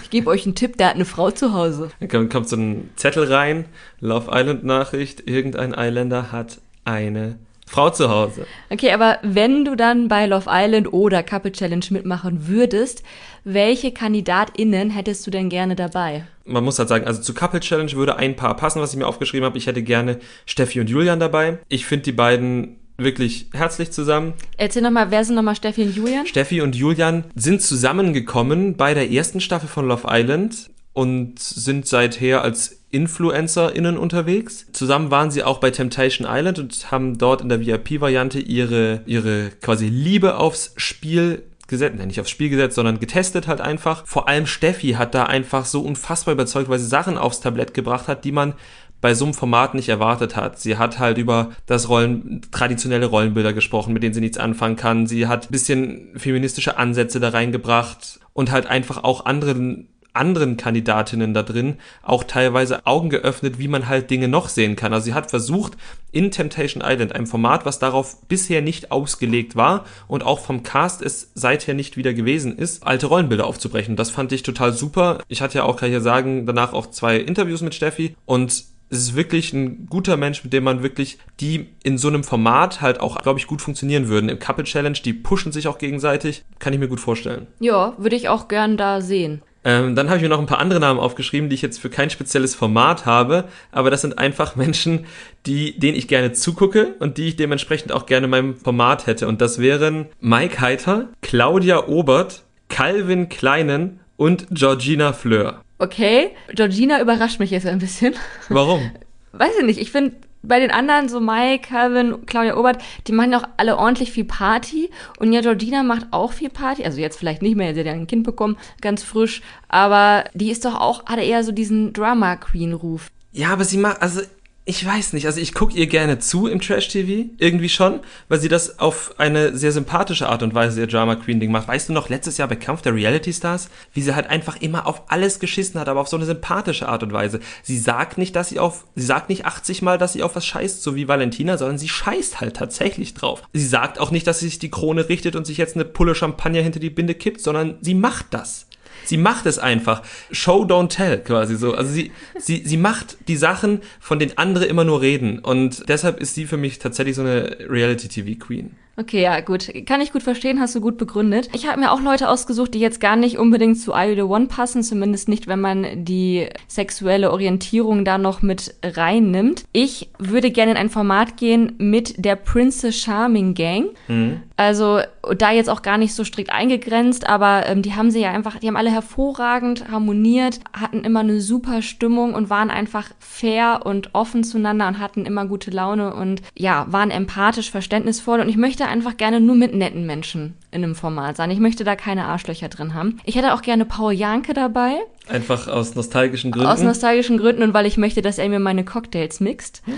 [0.00, 1.90] Ich gebe euch einen Tipp, der hat eine Frau zu Hause.
[1.98, 3.64] Dann kommt so ein Zettel rein,
[3.98, 7.40] Love Island Nachricht, irgendein Islander hat eine
[7.72, 8.46] Frau zu Hause.
[8.68, 13.02] Okay, aber wenn du dann bei Love Island oder Couple Challenge mitmachen würdest,
[13.44, 16.26] welche KandidatInnen hättest du denn gerne dabei?
[16.44, 19.06] Man muss halt sagen, also zu Couple Challenge würde ein Paar passen, was ich mir
[19.06, 19.56] aufgeschrieben habe.
[19.56, 21.60] Ich hätte gerne Steffi und Julian dabei.
[21.68, 24.34] Ich finde die beiden wirklich herzlich zusammen.
[24.58, 26.26] Erzähl nochmal, wer sind nochmal Steffi und Julian?
[26.26, 32.42] Steffi und Julian sind zusammengekommen bei der ersten Staffel von Love Island und sind seither
[32.42, 34.66] als InfluencerInnen unterwegs.
[34.72, 39.50] Zusammen waren sie auch bei Temptation Island und haben dort in der VIP-Variante ihre, ihre
[39.62, 44.06] quasi Liebe aufs Spiel gesetzt, nicht aufs Spiel gesetzt, sondern getestet halt einfach.
[44.06, 48.08] Vor allem Steffi hat da einfach so unfassbar überzeugt, weil sie Sachen aufs Tablett gebracht
[48.08, 48.52] hat, die man
[49.00, 50.60] bei so einem Format nicht erwartet hat.
[50.60, 55.06] Sie hat halt über das Rollen, traditionelle Rollenbilder gesprochen, mit denen sie nichts anfangen kann.
[55.06, 61.42] Sie hat bisschen feministische Ansätze da reingebracht und halt einfach auch anderen anderen Kandidatinnen da
[61.42, 64.92] drin auch teilweise Augen geöffnet, wie man halt Dinge noch sehen kann.
[64.92, 65.76] Also sie hat versucht,
[66.12, 71.02] in Temptation Island, einem Format, was darauf bisher nicht ausgelegt war und auch vom Cast
[71.02, 73.96] es seither nicht wieder gewesen ist, alte Rollenbilder aufzubrechen.
[73.96, 75.20] Das fand ich total super.
[75.28, 78.64] Ich hatte ja auch, kann ich ja sagen, danach auch zwei Interviews mit Steffi und
[78.92, 82.82] es ist wirklich ein guter Mensch, mit dem man wirklich, die in so einem Format
[82.82, 84.28] halt auch, glaube ich, gut funktionieren würden.
[84.28, 87.46] Im Couple Challenge, die pushen sich auch gegenseitig, kann ich mir gut vorstellen.
[87.58, 89.40] Ja, würde ich auch gern da sehen.
[89.64, 91.90] Ähm, dann habe ich mir noch ein paar andere Namen aufgeschrieben, die ich jetzt für
[91.90, 95.06] kein spezielles Format habe, aber das sind einfach Menschen,
[95.46, 99.28] die, denen ich gerne zugucke und die ich dementsprechend auch gerne in meinem Format hätte.
[99.28, 105.60] Und das wären Mike Heiter, Claudia Obert, Calvin Kleinen und Georgina Fleur.
[105.78, 108.14] Okay, Georgina überrascht mich jetzt ein bisschen.
[108.48, 108.90] Warum?
[109.32, 113.34] Weiß ich nicht, ich finde bei den anderen, so Mike, Calvin, Claudia Obert, die machen
[113.34, 114.90] auch alle ordentlich viel Party.
[115.18, 116.84] Und ja, Georgina macht auch viel Party.
[116.84, 119.42] Also jetzt vielleicht nicht mehr, sie hat ja ein Kind bekommen, ganz frisch.
[119.68, 123.10] Aber die ist doch auch, hat eher so diesen Drama Queen Ruf.
[123.32, 124.20] Ja, aber sie macht, also
[124.64, 127.98] ich weiß nicht, also ich gucke ihr gerne zu im Trash-TV, irgendwie schon,
[128.28, 131.66] weil sie das auf eine sehr sympathische Art und Weise ihr Drama Queen-Ding macht.
[131.66, 134.86] Weißt du noch, letztes Jahr bei Kampf der Reality Stars, wie sie halt einfach immer
[134.86, 137.40] auf alles geschissen hat, aber auf so eine sympathische Art und Weise.
[137.64, 140.46] Sie sagt nicht, dass sie auf, sie sagt nicht 80 Mal, dass sie auf was
[140.46, 143.42] scheißt, so wie Valentina, sondern sie scheißt halt tatsächlich drauf.
[143.52, 146.14] Sie sagt auch nicht, dass sie sich die Krone richtet und sich jetzt eine Pulle
[146.14, 148.66] Champagner hinter die Binde kippt, sondern sie macht das.
[149.04, 150.02] Sie macht es einfach.
[150.30, 151.74] Show, don't tell, quasi so.
[151.74, 155.38] Also sie, sie, sie macht die Sachen, von denen andere immer nur reden.
[155.38, 158.76] Und deshalb ist sie für mich tatsächlich so eine Reality-TV-Queen.
[158.96, 159.72] Okay, ja, gut.
[159.86, 161.48] Kann ich gut verstehen, hast du gut begründet.
[161.54, 164.46] Ich habe mir auch Leute ausgesucht, die jetzt gar nicht unbedingt zu I The One
[164.46, 169.64] passen, zumindest nicht, wenn man die sexuelle Orientierung da noch mit reinnimmt.
[169.72, 173.86] Ich würde gerne in ein Format gehen mit der Princess Charming Gang.
[174.08, 174.42] Mhm.
[174.56, 175.00] Also
[175.36, 178.58] da jetzt auch gar nicht so strikt eingegrenzt, aber ähm, die haben sie ja einfach,
[178.58, 184.10] die haben alle hervorragend harmoniert, hatten immer eine super Stimmung und waren einfach fair und
[184.14, 188.81] offen zueinander und hatten immer gute Laune und ja, waren empathisch, verständnisvoll und ich möchte
[188.88, 191.50] einfach gerne nur mit netten Menschen in einem Format sein.
[191.50, 193.18] Ich möchte da keine Arschlöcher drin haben.
[193.24, 194.96] Ich hätte auch gerne Paul Janke dabei.
[195.28, 196.68] Einfach aus nostalgischen Gründen.
[196.68, 199.82] Aus nostalgischen Gründen und weil ich möchte, dass er mir meine Cocktails mixt.
[199.84, 199.94] Hm.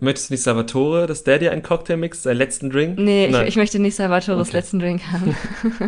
[0.00, 2.98] Möchtest du nicht Salvatore, dass der dir einen Cocktail mixt, seinen letzten Drink?
[2.98, 4.56] Nee, ich, ich, möchte nicht Salvatores okay.
[4.56, 5.36] letzten Drink haben.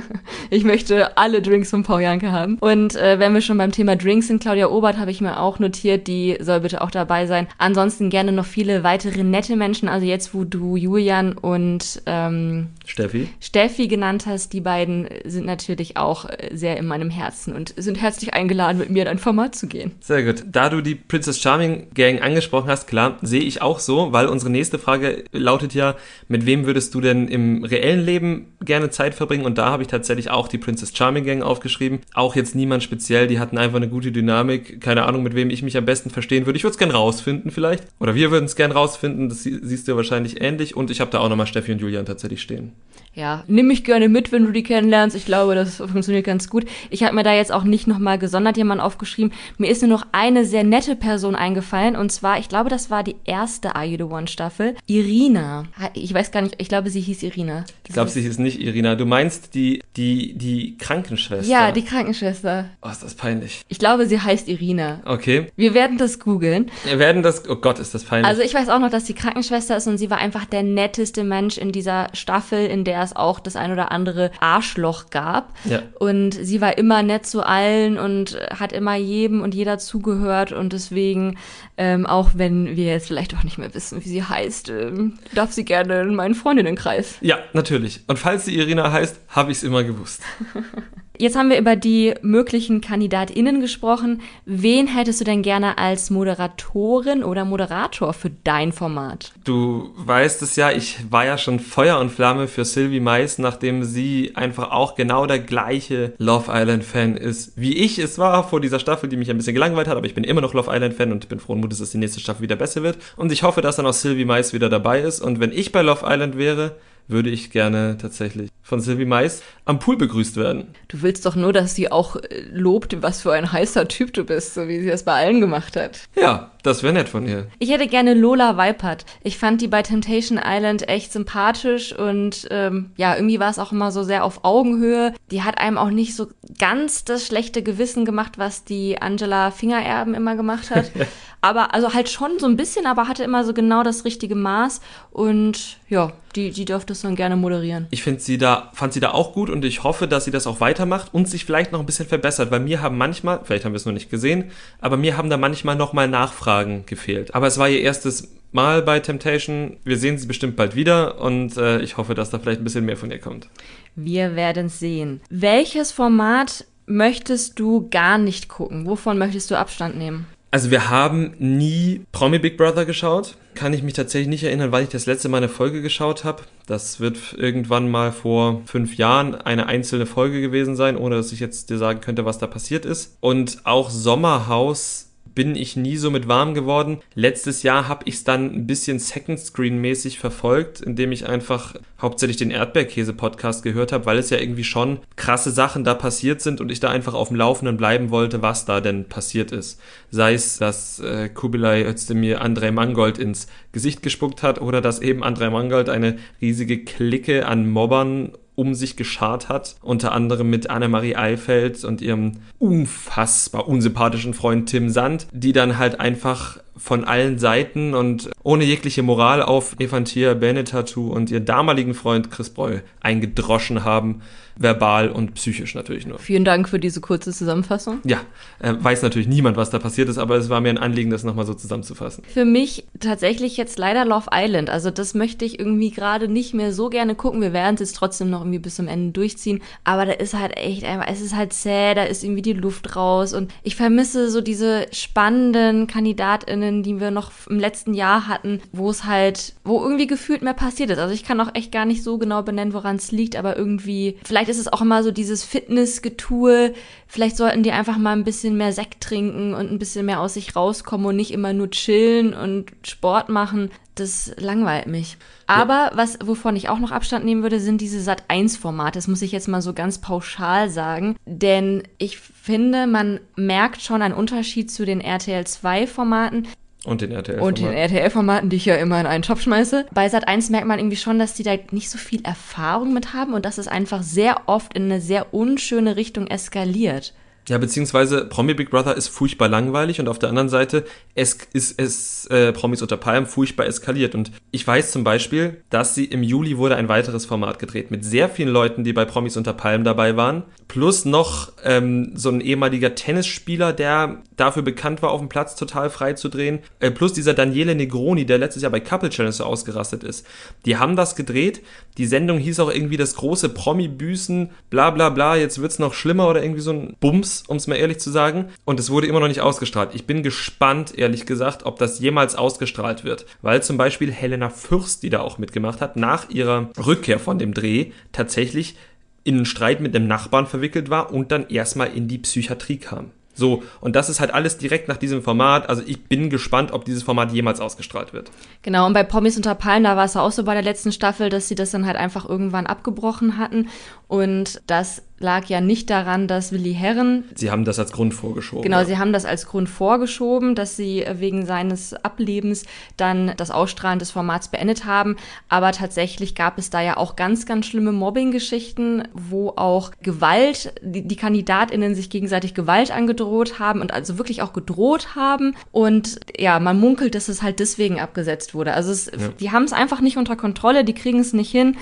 [0.51, 2.57] ich möchte alle Drinks von Paul Janke haben.
[2.59, 5.59] Und äh, wenn wir schon beim Thema Drinks sind, Claudia Obert habe ich mir auch
[5.59, 7.49] notiert, die soll bitte auch dabei sein.
[7.59, 9.89] Ansonsten gerne noch viele weitere nette Menschen.
[9.89, 13.29] Also jetzt, wo du Julian und ähm, Steffi.
[13.41, 18.01] Steffi genannt hast, die beiden sind natürlich auch äh, sehr in meinem Herzen und sind
[18.01, 19.91] herzlich eingeladen, mit mir in ein Format zu gehen.
[20.01, 20.45] Sehr gut.
[20.47, 24.51] Da du die Princess Charming Gang angesprochen hast, klar, sehe ich auch so weil unsere
[24.51, 25.97] nächste Frage lautet ja,
[26.29, 29.45] mit wem würdest du denn im reellen Leben gerne Zeit verbringen?
[29.45, 32.01] Und da habe ich tatsächlich auch die Princess Charming Gang aufgeschrieben.
[32.15, 34.81] Auch jetzt niemand speziell, die hatten einfach eine gute Dynamik.
[34.81, 36.57] Keine Ahnung, mit wem ich mich am besten verstehen würde.
[36.57, 37.85] Ich würde es gerne rausfinden vielleicht.
[38.01, 39.29] Oder wir würden es gerne rausfinden.
[39.29, 40.77] Das siehst du ja wahrscheinlich ähnlich.
[40.77, 42.73] Und ich habe da auch nochmal Steffi und Julian tatsächlich stehen
[43.17, 45.17] ja, nimm mich gerne mit, wenn du die kennenlernst.
[45.17, 46.67] Ich glaube, das funktioniert ganz gut.
[46.91, 49.33] Ich habe mir da jetzt auch nicht nochmal gesondert jemanden aufgeschrieben.
[49.57, 51.97] Mir ist nur noch eine sehr nette Person eingefallen.
[51.97, 54.75] Und zwar, ich glaube, das war die erste Are You The One Staffel.
[54.87, 55.65] Irina.
[55.95, 57.65] Ich weiß gar nicht, ich glaube, sie hieß Irina.
[57.89, 58.97] Ich glaube, sie hieß nicht Irina.
[58.97, 61.51] Du meinst die, die, die Krankenschwester?
[61.51, 62.67] Ja, die Krankenschwester.
[62.83, 63.63] Oh, ist das peinlich.
[63.69, 65.01] Ich glaube, sie heißt Irina.
[65.07, 65.47] Okay.
[65.57, 66.71] Wir werden das googeln.
[66.85, 68.29] Wir werden das, oh Gott, ist das peinlich.
[68.29, 71.25] Also ich weiß auch noch, dass sie Krankenschwester ist und sie war einfach der netteste
[71.25, 75.55] Mensch in dieser Staffel, in der es auch das ein oder andere Arschloch gab.
[75.65, 75.83] Ja.
[75.99, 80.53] Und sie war immer nett zu allen und hat immer jedem und jeder zugehört.
[80.53, 81.39] Und deswegen,
[81.77, 85.53] ähm, auch wenn wir jetzt vielleicht auch nicht mehr wissen, wie sie heißt, ähm, darf
[85.53, 87.17] sie gerne in meinen Freundinnenkreis.
[87.21, 88.01] Ja, natürlich.
[88.07, 90.23] Und falls sie Irina heißt, habe ich es immer gewusst.
[91.19, 94.21] Jetzt haben wir über die möglichen KandidatInnen gesprochen.
[94.45, 99.33] Wen hättest du denn gerne als Moderatorin oder Moderator für dein Format?
[99.45, 103.85] Du weißt es ja, ich war ja schon Feuer und Flamme für Sylvie Mais, nachdem
[103.85, 108.79] sie einfach auch genau der gleiche Love Island-Fan ist, wie ich es war vor dieser
[108.79, 111.29] Staffel, die mich ein bisschen gelangweilt hat, aber ich bin immer noch Love Island-Fan und
[111.29, 112.99] bin frohen Mutes, dass die nächste Staffel wieder besser wird.
[113.17, 115.21] Und ich hoffe, dass dann auch Sylvie Mais wieder dabei ist.
[115.21, 116.77] Und wenn ich bei Love Island wäre,
[117.09, 120.69] würde ich gerne tatsächlich von Sylvie Mais am Pool begrüßt werden.
[120.89, 124.25] Du willst doch nur, dass sie auch äh, lobt, was für ein heißer Typ du
[124.25, 126.01] bist, so wie sie das bei allen gemacht hat.
[126.21, 127.47] Ja, das wäre nett von ihr.
[127.59, 129.07] Ich hätte gerne Lola Weipert.
[129.23, 133.73] Ich fand die bei Temptation Island echt sympathisch und ähm, ja, irgendwie war es auch
[133.73, 135.15] immer so sehr auf Augenhöhe.
[135.31, 136.27] Die hat einem auch nicht so
[136.59, 140.91] ganz das schlechte Gewissen gemacht, was die Angela Fingererben immer gemacht hat.
[141.47, 144.81] aber also halt schon so ein bisschen, aber hatte immer so genau das richtige Maß
[145.13, 147.87] und ja, die, die dürfte es dann gerne moderieren.
[147.91, 150.47] Ich finde sie da, fand sie da auch gut und ich hoffe, dass sie das
[150.47, 153.73] auch weitermacht und sich vielleicht noch ein bisschen verbessert, weil mir haben manchmal, vielleicht haben
[153.73, 154.51] wir es noch nicht gesehen,
[154.81, 157.35] aber mir haben da manchmal nochmal Nachfragen gefehlt.
[157.35, 159.77] Aber es war ihr erstes Mal bei Temptation.
[159.85, 162.87] Wir sehen sie bestimmt bald wieder und äh, ich hoffe, dass da vielleicht ein bisschen
[162.87, 163.49] mehr von ihr kommt.
[163.95, 165.21] Wir werden sehen.
[165.29, 168.87] Welches Format möchtest du gar nicht gucken?
[168.87, 170.27] Wovon möchtest du Abstand nehmen?
[170.51, 173.37] Also wir haben nie Promi Big Brother geschaut.
[173.55, 176.45] Kann ich mich tatsächlich nicht erinnern, weil ich das letzte Mal eine Folge geschaut habe.
[176.67, 181.41] Das wird irgendwann mal vor fünf Jahren eine einzelne Folge gewesen sein, ohne dass ich
[181.41, 183.19] jetzt dir sagen könnte, was da passiert ist.
[183.21, 185.06] Und auch Sommerhaus
[185.37, 186.99] bin ich nie so mit warm geworden.
[187.15, 191.77] Letztes Jahr habe ich es dann ein bisschen Second Screen mäßig verfolgt, indem ich einfach
[192.01, 196.41] hauptsächlich den Erdbeerkäse Podcast gehört habe, weil es ja irgendwie schon krasse Sachen da passiert
[196.41, 199.79] sind und ich da einfach auf dem Laufenden bleiben wollte, was da denn passiert ist.
[200.11, 205.23] Sei es, dass äh, Kubilai Özdemir Andrei Mangold ins Gesicht gespuckt hat oder dass eben
[205.23, 211.15] Andrei Mangold eine riesige Clique an Mobbern um sich geschart hat, unter anderem mit Annemarie
[211.15, 217.95] Eifeld und ihrem unfassbar unsympathischen Freund Tim Sand, die dann halt einfach von allen Seiten
[217.95, 224.23] und ohne jegliche Moral auf Evantia Benetatu und ihren damaligen Freund Chris Breul eingedroschen haben
[224.57, 226.19] verbal und psychisch natürlich nur.
[226.19, 227.99] Vielen Dank für diese kurze Zusammenfassung.
[228.05, 228.21] Ja,
[228.59, 231.25] äh, weiß natürlich niemand, was da passiert ist, aber es war mir ein Anliegen, das
[231.25, 232.25] nochmal so zusammenzufassen.
[232.27, 234.71] Für mich tatsächlich jetzt leider Love Island.
[234.71, 237.41] Also das möchte ich irgendwie gerade nicht mehr so gerne gucken.
[237.41, 239.63] Wir werden es jetzt trotzdem noch irgendwie bis zum Ende durchziehen.
[239.85, 242.97] Aber da ist halt echt einfach, es ist halt zäh, da ist irgendwie die Luft
[242.97, 248.29] raus und ich vermisse so diese spannenden KandidatInnen, KandidatInnen, die wir noch im letzten Jahr
[248.29, 250.99] hatten, wo es halt, wo irgendwie gefühlt mehr passiert ist.
[250.99, 254.17] Also ich kann auch echt gar nicht so genau benennen, woran es liegt, aber irgendwie,
[254.25, 256.75] vielleicht ist es auch immer so dieses Fitnessgetue.
[257.07, 260.35] Vielleicht sollten die einfach mal ein bisschen mehr Sekt trinken und ein bisschen mehr aus
[260.35, 263.71] sich rauskommen und nicht immer nur chillen und Sport machen.
[263.95, 265.17] Das langweilt mich.
[265.47, 268.99] Aber was, wovon ich auch noch Abstand nehmen würde, sind diese Sat1-Formate.
[268.99, 271.17] Das muss ich jetzt mal so ganz pauschal sagen.
[271.25, 276.47] Denn ich finde, man merkt schon einen Unterschied zu den RTL 2-Formaten.
[276.87, 277.47] Und den RTL-Formaten.
[277.47, 279.87] Und den RTL-Formaten, die ich ja immer in einen Topf schmeiße.
[279.93, 283.13] Bei Sat 1 merkt man irgendwie schon, dass die da nicht so viel Erfahrung mit
[283.13, 287.13] haben und dass es einfach sehr oft in eine sehr unschöne Richtung eskaliert.
[287.49, 291.79] Ja, beziehungsweise Promi Big Brother ist furchtbar langweilig und auf der anderen Seite es ist
[291.79, 294.17] es äh, Promis unter Palm furchtbar eskaliert.
[294.17, 298.05] Und ich weiß zum Beispiel, dass sie im Juli wurde ein weiteres Format gedreht mit
[298.05, 302.41] sehr vielen Leuten, die bei Promis unter Palm dabei waren, plus noch ähm, so ein
[302.41, 307.13] ehemaliger Tennisspieler, der dafür bekannt war, auf dem Platz total frei zu drehen, äh, plus
[307.13, 310.27] dieser Daniele Negroni, der letztes Jahr bei Couple Challenge so ausgerastet ist.
[310.65, 311.63] Die haben das gedreht.
[311.97, 316.29] Die Sendung hieß auch irgendwie das große Promi-Büßen, bla bla bla, jetzt wird's noch schlimmer
[316.29, 318.47] oder irgendwie so ein Bums um es mal ehrlich zu sagen.
[318.65, 319.91] Und es wurde immer noch nicht ausgestrahlt.
[319.95, 323.27] Ich bin gespannt, ehrlich gesagt, ob das jemals ausgestrahlt wird.
[323.43, 327.55] Weil zum Beispiel Helena Fürst, die da auch mitgemacht hat, nach ihrer Rückkehr von dem
[327.55, 328.77] Dreh tatsächlich
[329.25, 333.11] in einen Streit mit dem Nachbarn verwickelt war und dann erstmal in die Psychiatrie kam.
[333.37, 335.69] So, und das ist halt alles direkt nach diesem Format.
[335.69, 338.31] Also ich bin gespannt, ob dieses Format jemals ausgestrahlt wird.
[338.63, 341.29] Genau, und bei Promis unter Palmen, da war es auch so bei der letzten Staffel,
[341.29, 343.69] dass sie das dann halt einfach irgendwann abgebrochen hatten.
[344.09, 347.25] Und das lag ja nicht daran, dass Willi Herren.
[347.35, 348.63] Sie haben das als Grund vorgeschoben.
[348.63, 348.85] Genau, ja.
[348.85, 352.67] sie haben das als Grund vorgeschoben, dass sie wegen seines Ablebens
[352.97, 355.17] dann das Ausstrahlen des Formats beendet haben.
[355.49, 361.09] Aber tatsächlich gab es da ja auch ganz, ganz schlimme Mobbing-Geschichten, wo auch Gewalt, die,
[361.09, 365.57] die KandidatInnen sich gegenseitig Gewalt angedroht haben und also wirklich auch gedroht haben.
[365.73, 368.75] Und ja, man munkelt, dass es halt deswegen abgesetzt wurde.
[368.75, 369.29] Also es, ja.
[369.41, 371.77] die haben es einfach nicht unter Kontrolle, die kriegen es nicht hin.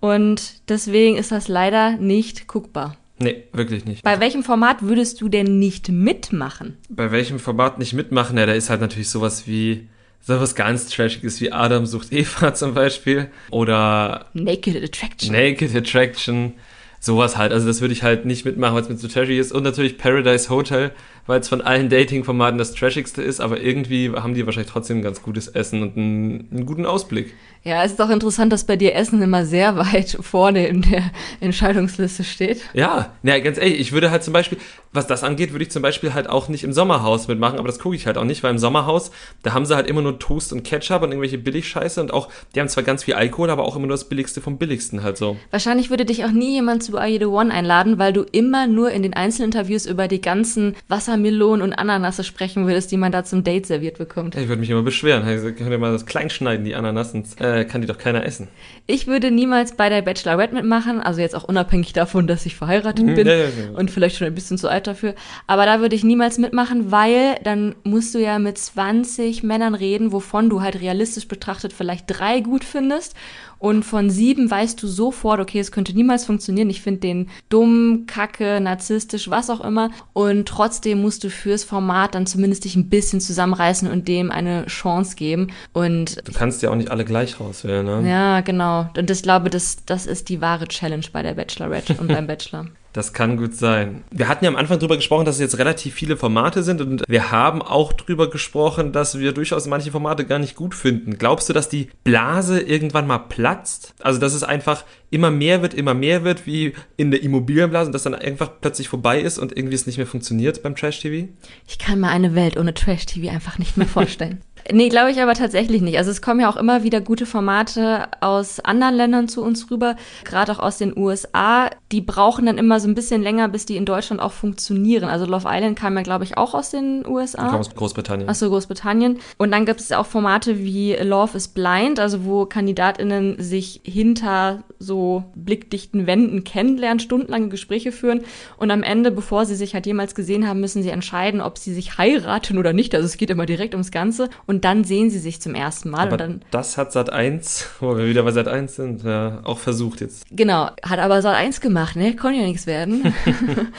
[0.00, 2.96] Und deswegen ist das leider nicht guckbar.
[3.18, 4.02] Nee, wirklich nicht.
[4.02, 6.78] Bei welchem Format würdest du denn nicht mitmachen?
[6.88, 8.38] Bei welchem Format nicht mitmachen?
[8.38, 9.88] Ja, da ist halt natürlich sowas wie
[10.22, 13.30] sowas ganz Trashiges wie Adam sucht Eva zum Beispiel.
[13.50, 15.32] Oder Naked Attraction.
[15.32, 16.54] Naked Attraction.
[16.98, 17.52] Sowas halt.
[17.52, 19.52] Also das würde ich halt nicht mitmachen, weil es mir zu trashy ist.
[19.52, 20.92] Und natürlich Paradise Hotel
[21.26, 25.02] weil es von allen Dating-Formaten das trashigste ist, aber irgendwie haben die wahrscheinlich trotzdem ein
[25.02, 27.34] ganz gutes Essen und einen, einen guten Ausblick.
[27.62, 31.10] Ja, es ist auch interessant, dass bei dir Essen immer sehr weit vorne in der
[31.40, 32.62] Entscheidungsliste steht.
[32.72, 34.58] Ja, ja, ganz ehrlich, ich würde halt zum Beispiel,
[34.92, 37.78] was das angeht, würde ich zum Beispiel halt auch nicht im Sommerhaus mitmachen, aber das
[37.78, 39.10] gucke ich halt auch nicht, weil im Sommerhaus,
[39.42, 42.60] da haben sie halt immer nur Toast und Ketchup und irgendwelche Billigscheiße und auch, die
[42.60, 45.36] haben zwar ganz viel Alkohol, aber auch immer nur das Billigste vom Billigsten halt so.
[45.50, 48.66] Wahrscheinlich würde dich auch nie jemand zu Are You The One einladen, weil du immer
[48.66, 53.12] nur in den Einzelinterviews über die ganzen Wasser Wassermelonen und Ananasse sprechen würdest, die man
[53.12, 54.36] da zum Date serviert bekommt.
[54.36, 55.26] Ich würde mich immer beschweren.
[55.28, 57.24] Ich könnte mal das klein schneiden, die Ananassen.
[57.38, 58.48] Äh, kann die doch keiner essen.
[58.86, 63.04] Ich würde niemals bei der Bachelorette mitmachen, also jetzt auch unabhängig davon, dass ich verheiratet
[63.04, 63.78] mhm, bin ja, ja, ja.
[63.78, 65.14] und vielleicht schon ein bisschen zu alt dafür.
[65.46, 70.12] Aber da würde ich niemals mitmachen, weil dann musst du ja mit 20 Männern reden,
[70.12, 73.14] wovon du halt realistisch betrachtet vielleicht drei gut findest.
[73.60, 76.70] Und von sieben weißt du sofort, okay, es könnte niemals funktionieren.
[76.70, 79.90] Ich finde den dumm, kacke, narzisstisch, was auch immer.
[80.14, 84.66] Und trotzdem musst du fürs Format dann zumindest dich ein bisschen zusammenreißen und dem eine
[84.66, 85.48] Chance geben.
[85.72, 88.08] Und du kannst ja auch nicht alle gleich rauswählen, ne?
[88.08, 88.88] Ja, genau.
[88.96, 92.66] Und ich glaube, das, das ist die wahre Challenge bei der Bachelorette und beim Bachelor.
[92.92, 94.02] Das kann gut sein.
[94.10, 97.04] Wir hatten ja am Anfang drüber gesprochen, dass es jetzt relativ viele Formate sind und
[97.08, 101.16] wir haben auch drüber gesprochen, dass wir durchaus manche Formate gar nicht gut finden.
[101.16, 103.94] Glaubst du, dass die Blase irgendwann mal platzt?
[104.00, 107.92] Also, dass es einfach immer mehr wird, immer mehr wird, wie in der Immobilienblase und
[107.92, 111.28] das dann einfach plötzlich vorbei ist und irgendwie es nicht mehr funktioniert beim Trash-TV?
[111.68, 114.40] Ich kann mir eine Welt ohne Trash-TV einfach nicht mehr vorstellen.
[114.72, 115.98] Nee, glaube ich aber tatsächlich nicht.
[115.98, 119.96] Also es kommen ja auch immer wieder gute Formate aus anderen Ländern zu uns rüber,
[120.24, 121.70] gerade auch aus den USA.
[121.92, 125.08] Die brauchen dann immer so ein bisschen länger, bis die in Deutschland auch funktionieren.
[125.08, 127.48] Also Love Island kam ja, glaube ich, auch aus den USA.
[127.48, 128.28] Kam aus Großbritannien.
[128.28, 129.18] Achso, Großbritannien.
[129.38, 134.62] Und dann gibt es auch Formate wie Love is Blind, also wo KandidatInnen sich hinter
[134.78, 138.22] so blickdichten Wänden kennenlernen, stundenlange Gespräche führen
[138.56, 141.74] und am Ende, bevor sie sich halt jemals gesehen haben, müssen sie entscheiden, ob sie
[141.74, 142.94] sich heiraten oder nicht.
[142.94, 144.30] Also es geht immer direkt ums Ganze.
[144.50, 146.00] Und dann sehen sie sich zum ersten Mal.
[146.00, 149.42] Aber und dann, das hat Sat 1, wo wir wieder bei Sat 1 sind, ja,
[149.44, 150.24] auch versucht jetzt.
[150.32, 152.16] Genau, hat aber Sat 1 gemacht, ne?
[152.16, 153.14] Konnte ja nichts werden.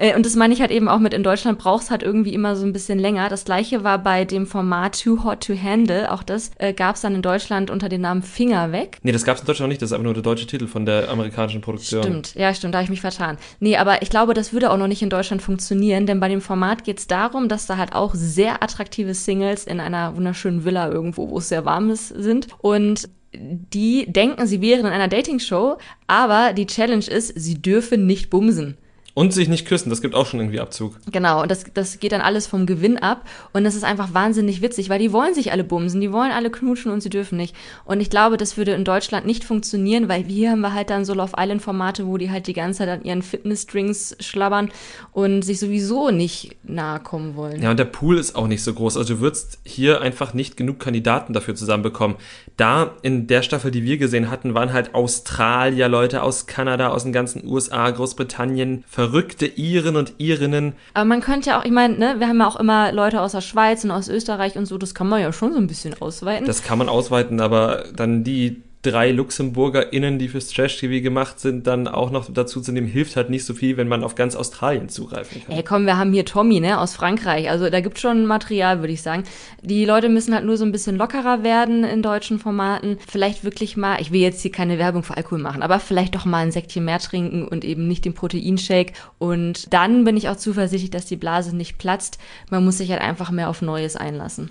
[0.00, 2.54] Äh, und das meine ich halt eben auch mit in Deutschland brauchst halt irgendwie immer
[2.54, 3.28] so ein bisschen länger.
[3.28, 6.12] Das gleiche war bei dem Format Too Hot to Handle.
[6.12, 8.98] Auch das äh, gab es dann in Deutschland unter dem Namen Finger weg.
[9.02, 10.68] Nee, das gab es in Deutschland noch nicht, das ist aber nur der deutsche Titel
[10.68, 12.02] von der amerikanischen Produktion.
[12.02, 13.38] Stimmt, ja, stimmt, da habe ich mich vertan.
[13.58, 16.40] Nee, aber ich glaube, das würde auch noch nicht in Deutschland funktionieren, denn bei dem
[16.40, 20.90] Format geht es darum, dass da halt auch sehr attraktive Singles in einer wunderschönen Villa
[20.90, 22.48] irgendwo, wo es sehr warm ist, sind.
[22.58, 28.30] Und die denken, sie wären in einer Dating-Show, aber die Challenge ist, sie dürfen nicht
[28.30, 28.76] bumsen.
[29.18, 30.94] Und sich nicht küssen, das gibt auch schon irgendwie Abzug.
[31.10, 33.28] Genau, und das, das geht dann alles vom Gewinn ab.
[33.52, 36.50] Und das ist einfach wahnsinnig witzig, weil die wollen sich alle bumsen, die wollen alle
[36.50, 37.56] knutschen und sie dürfen nicht.
[37.84, 41.04] Und ich glaube, das würde in Deutschland nicht funktionieren, weil hier haben wir halt dann
[41.04, 44.70] so Love Island-Formate, wo die halt die ganze Zeit an ihren Fitness-Drinks schlabbern
[45.10, 47.60] und sich sowieso nicht nahe kommen wollen.
[47.60, 48.96] Ja, und der Pool ist auch nicht so groß.
[48.96, 52.18] Also du würdest hier einfach nicht genug Kandidaten dafür zusammenbekommen.
[52.56, 57.02] Da in der Staffel, die wir gesehen hatten, waren halt Australier, Leute aus Kanada, aus
[57.02, 60.74] den ganzen USA, Großbritannien, verrückte Iren und Irinnen.
[60.94, 63.32] Aber man könnte ja auch, ich meine, ne, wir haben ja auch immer Leute aus
[63.32, 66.00] der Schweiz und aus Österreich und so, das kann man ja schon so ein bisschen
[66.00, 66.46] ausweiten.
[66.46, 71.88] Das kann man ausweiten, aber dann die drei LuxemburgerInnen, die fürs Trash-TV gemacht sind, dann
[71.88, 74.88] auch noch dazu zu nehmen, hilft halt nicht so viel, wenn man auf ganz Australien
[74.88, 75.56] zugreifen kann.
[75.56, 77.50] Ey, komm, wir haben hier Tommy, ne, aus Frankreich.
[77.50, 79.24] Also da gibt schon Material, würde ich sagen.
[79.62, 82.98] Die Leute müssen halt nur so ein bisschen lockerer werden in deutschen Formaten.
[83.06, 86.24] Vielleicht wirklich mal, ich will jetzt hier keine Werbung für Alkohol machen, aber vielleicht doch
[86.24, 88.92] mal ein Säckchen mehr trinken und eben nicht den Proteinshake.
[89.18, 92.18] Und dann bin ich auch zuversichtlich, dass die Blase nicht platzt.
[92.50, 94.50] Man muss sich halt einfach mehr auf Neues einlassen.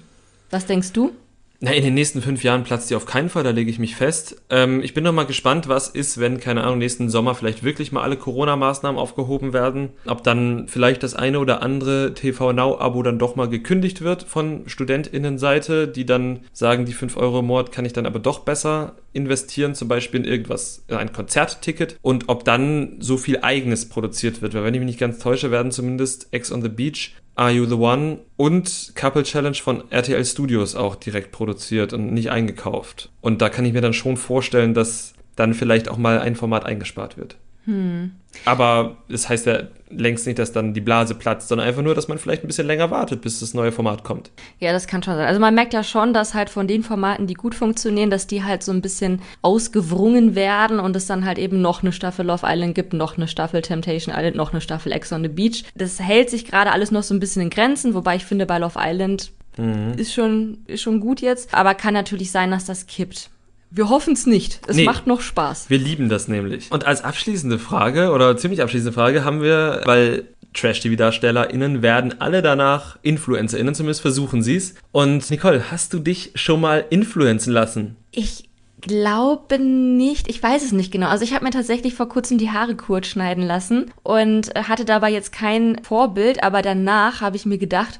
[0.49, 1.11] Was denkst du?
[1.59, 3.95] Na, in den nächsten fünf Jahren platzt die auf keinen Fall, da lege ich mich
[3.95, 4.43] fest.
[4.51, 7.91] Ähm, ich bin noch mal gespannt, was ist, wenn, keine Ahnung, nächsten Sommer vielleicht wirklich
[7.91, 9.89] mal alle Corona-Maßnahmen aufgehoben werden.
[10.05, 14.63] Ob dann vielleicht das eine oder andere TV Now-Abo dann doch mal gekündigt wird von
[14.67, 19.73] StudentInnenseite, die dann sagen, die 5 Euro Monat kann ich dann aber doch besser investieren,
[19.73, 21.97] zum Beispiel in irgendwas, in ein Konzertticket.
[22.03, 24.53] Und ob dann so viel Eigenes produziert wird.
[24.53, 27.65] Weil wenn ich mich nicht ganz täusche, werden zumindest Ex on the Beach Are You
[27.65, 33.11] the One und Couple Challenge von RTL Studios auch direkt produziert und nicht eingekauft.
[33.21, 36.65] Und da kann ich mir dann schon vorstellen, dass dann vielleicht auch mal ein Format
[36.65, 37.37] eingespart wird.
[37.67, 38.11] Hm.
[38.45, 42.07] Aber das heißt ja längst nicht, dass dann die Blase platzt, sondern einfach nur, dass
[42.07, 44.31] man vielleicht ein bisschen länger wartet, bis das neue Format kommt.
[44.59, 45.27] Ja, das kann schon sein.
[45.27, 48.43] Also man merkt ja schon, dass halt von den Formaten, die gut funktionieren, dass die
[48.43, 52.45] halt so ein bisschen ausgewrungen werden und es dann halt eben noch eine Staffel Love
[52.45, 55.65] Island gibt, noch eine Staffel Temptation Island, noch eine Staffel Ex on the Beach.
[55.75, 58.59] Das hält sich gerade alles noch so ein bisschen in Grenzen, wobei ich finde, bei
[58.59, 59.93] Love Island mhm.
[59.97, 61.53] ist, schon, ist schon gut jetzt.
[61.53, 63.29] Aber kann natürlich sein, dass das kippt.
[63.69, 64.61] Wir hoffen es nicht.
[64.67, 65.69] Es nee, macht noch Spaß.
[65.69, 66.71] Wir lieben das nämlich.
[66.71, 72.97] Und als abschließende Frage oder ziemlich abschließende Frage haben wir, weil Trash-TV-DarstellerInnen werden alle danach
[73.01, 74.75] InfluencerInnen, zumindest versuchen sie es.
[74.91, 77.95] Und Nicole, hast du dich schon mal influenzen lassen?
[78.11, 78.47] Ich
[78.81, 80.27] glaube nicht.
[80.29, 81.07] Ich weiß es nicht genau.
[81.07, 85.11] Also ich habe mir tatsächlich vor kurzem die Haare kurz schneiden lassen und hatte dabei
[85.11, 87.99] jetzt kein Vorbild, aber danach habe ich mir gedacht,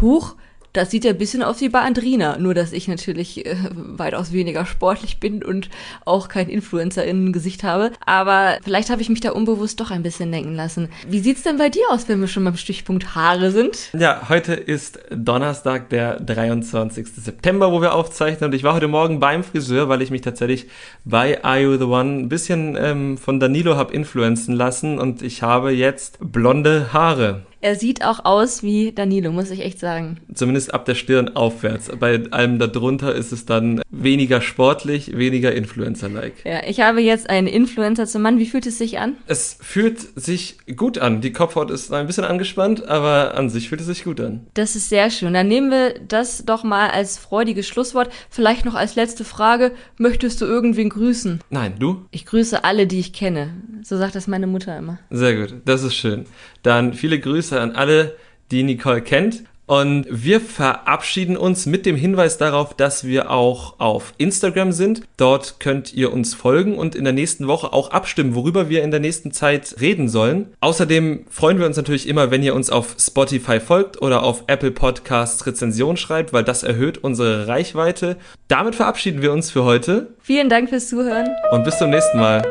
[0.00, 0.34] huch,
[0.74, 4.32] das sieht ja ein bisschen aus wie bei Andrina, nur dass ich natürlich äh, weitaus
[4.32, 5.70] weniger sportlich bin und
[6.04, 7.92] auch kein Influencer-Innen-Gesicht habe.
[8.04, 10.88] Aber vielleicht habe ich mich da unbewusst doch ein bisschen denken lassen.
[11.08, 13.90] Wie sieht's denn bei dir aus, wenn wir schon beim Stichpunkt Haare sind?
[13.92, 17.06] Ja, heute ist Donnerstag, der 23.
[17.06, 18.50] September, wo wir aufzeichnen.
[18.50, 20.66] Und ich war heute Morgen beim Friseur, weil ich mich tatsächlich
[21.04, 24.98] bei Are You The One ein bisschen ähm, von Danilo habe influenzen lassen.
[24.98, 27.42] Und ich habe jetzt blonde Haare.
[27.64, 30.18] Er sieht auch aus wie Danilo, muss ich echt sagen.
[30.34, 31.90] Zumindest ab der Stirn aufwärts.
[31.98, 36.44] Bei allem darunter ist es dann weniger sportlich, weniger Influencer-like.
[36.44, 38.38] Ja, ich habe jetzt einen Influencer zum Mann.
[38.38, 39.16] Wie fühlt es sich an?
[39.28, 41.22] Es fühlt sich gut an.
[41.22, 44.46] Die Kopfhaut ist ein bisschen angespannt, aber an sich fühlt es sich gut an.
[44.52, 45.32] Das ist sehr schön.
[45.32, 48.10] Dann nehmen wir das doch mal als freudiges Schlusswort.
[48.28, 49.72] Vielleicht noch als letzte Frage.
[49.96, 51.40] Möchtest du irgendwen grüßen?
[51.48, 52.04] Nein, du?
[52.10, 53.54] Ich grüße alle, die ich kenne.
[53.82, 54.98] So sagt das meine Mutter immer.
[55.08, 55.54] Sehr gut.
[55.64, 56.26] Das ist schön.
[56.64, 58.16] Dann viele Grüße an alle,
[58.50, 59.44] die Nicole kennt.
[59.66, 65.02] Und wir verabschieden uns mit dem Hinweis darauf, dass wir auch auf Instagram sind.
[65.16, 68.90] Dort könnt ihr uns folgen und in der nächsten Woche auch abstimmen, worüber wir in
[68.90, 70.52] der nächsten Zeit reden sollen.
[70.60, 74.70] Außerdem freuen wir uns natürlich immer, wenn ihr uns auf Spotify folgt oder auf Apple
[74.70, 78.18] Podcasts Rezension schreibt, weil das erhöht unsere Reichweite.
[78.48, 80.08] Damit verabschieden wir uns für heute.
[80.20, 81.28] Vielen Dank fürs Zuhören.
[81.52, 82.42] Und bis zum nächsten Mal.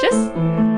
[0.00, 0.77] Tschüss.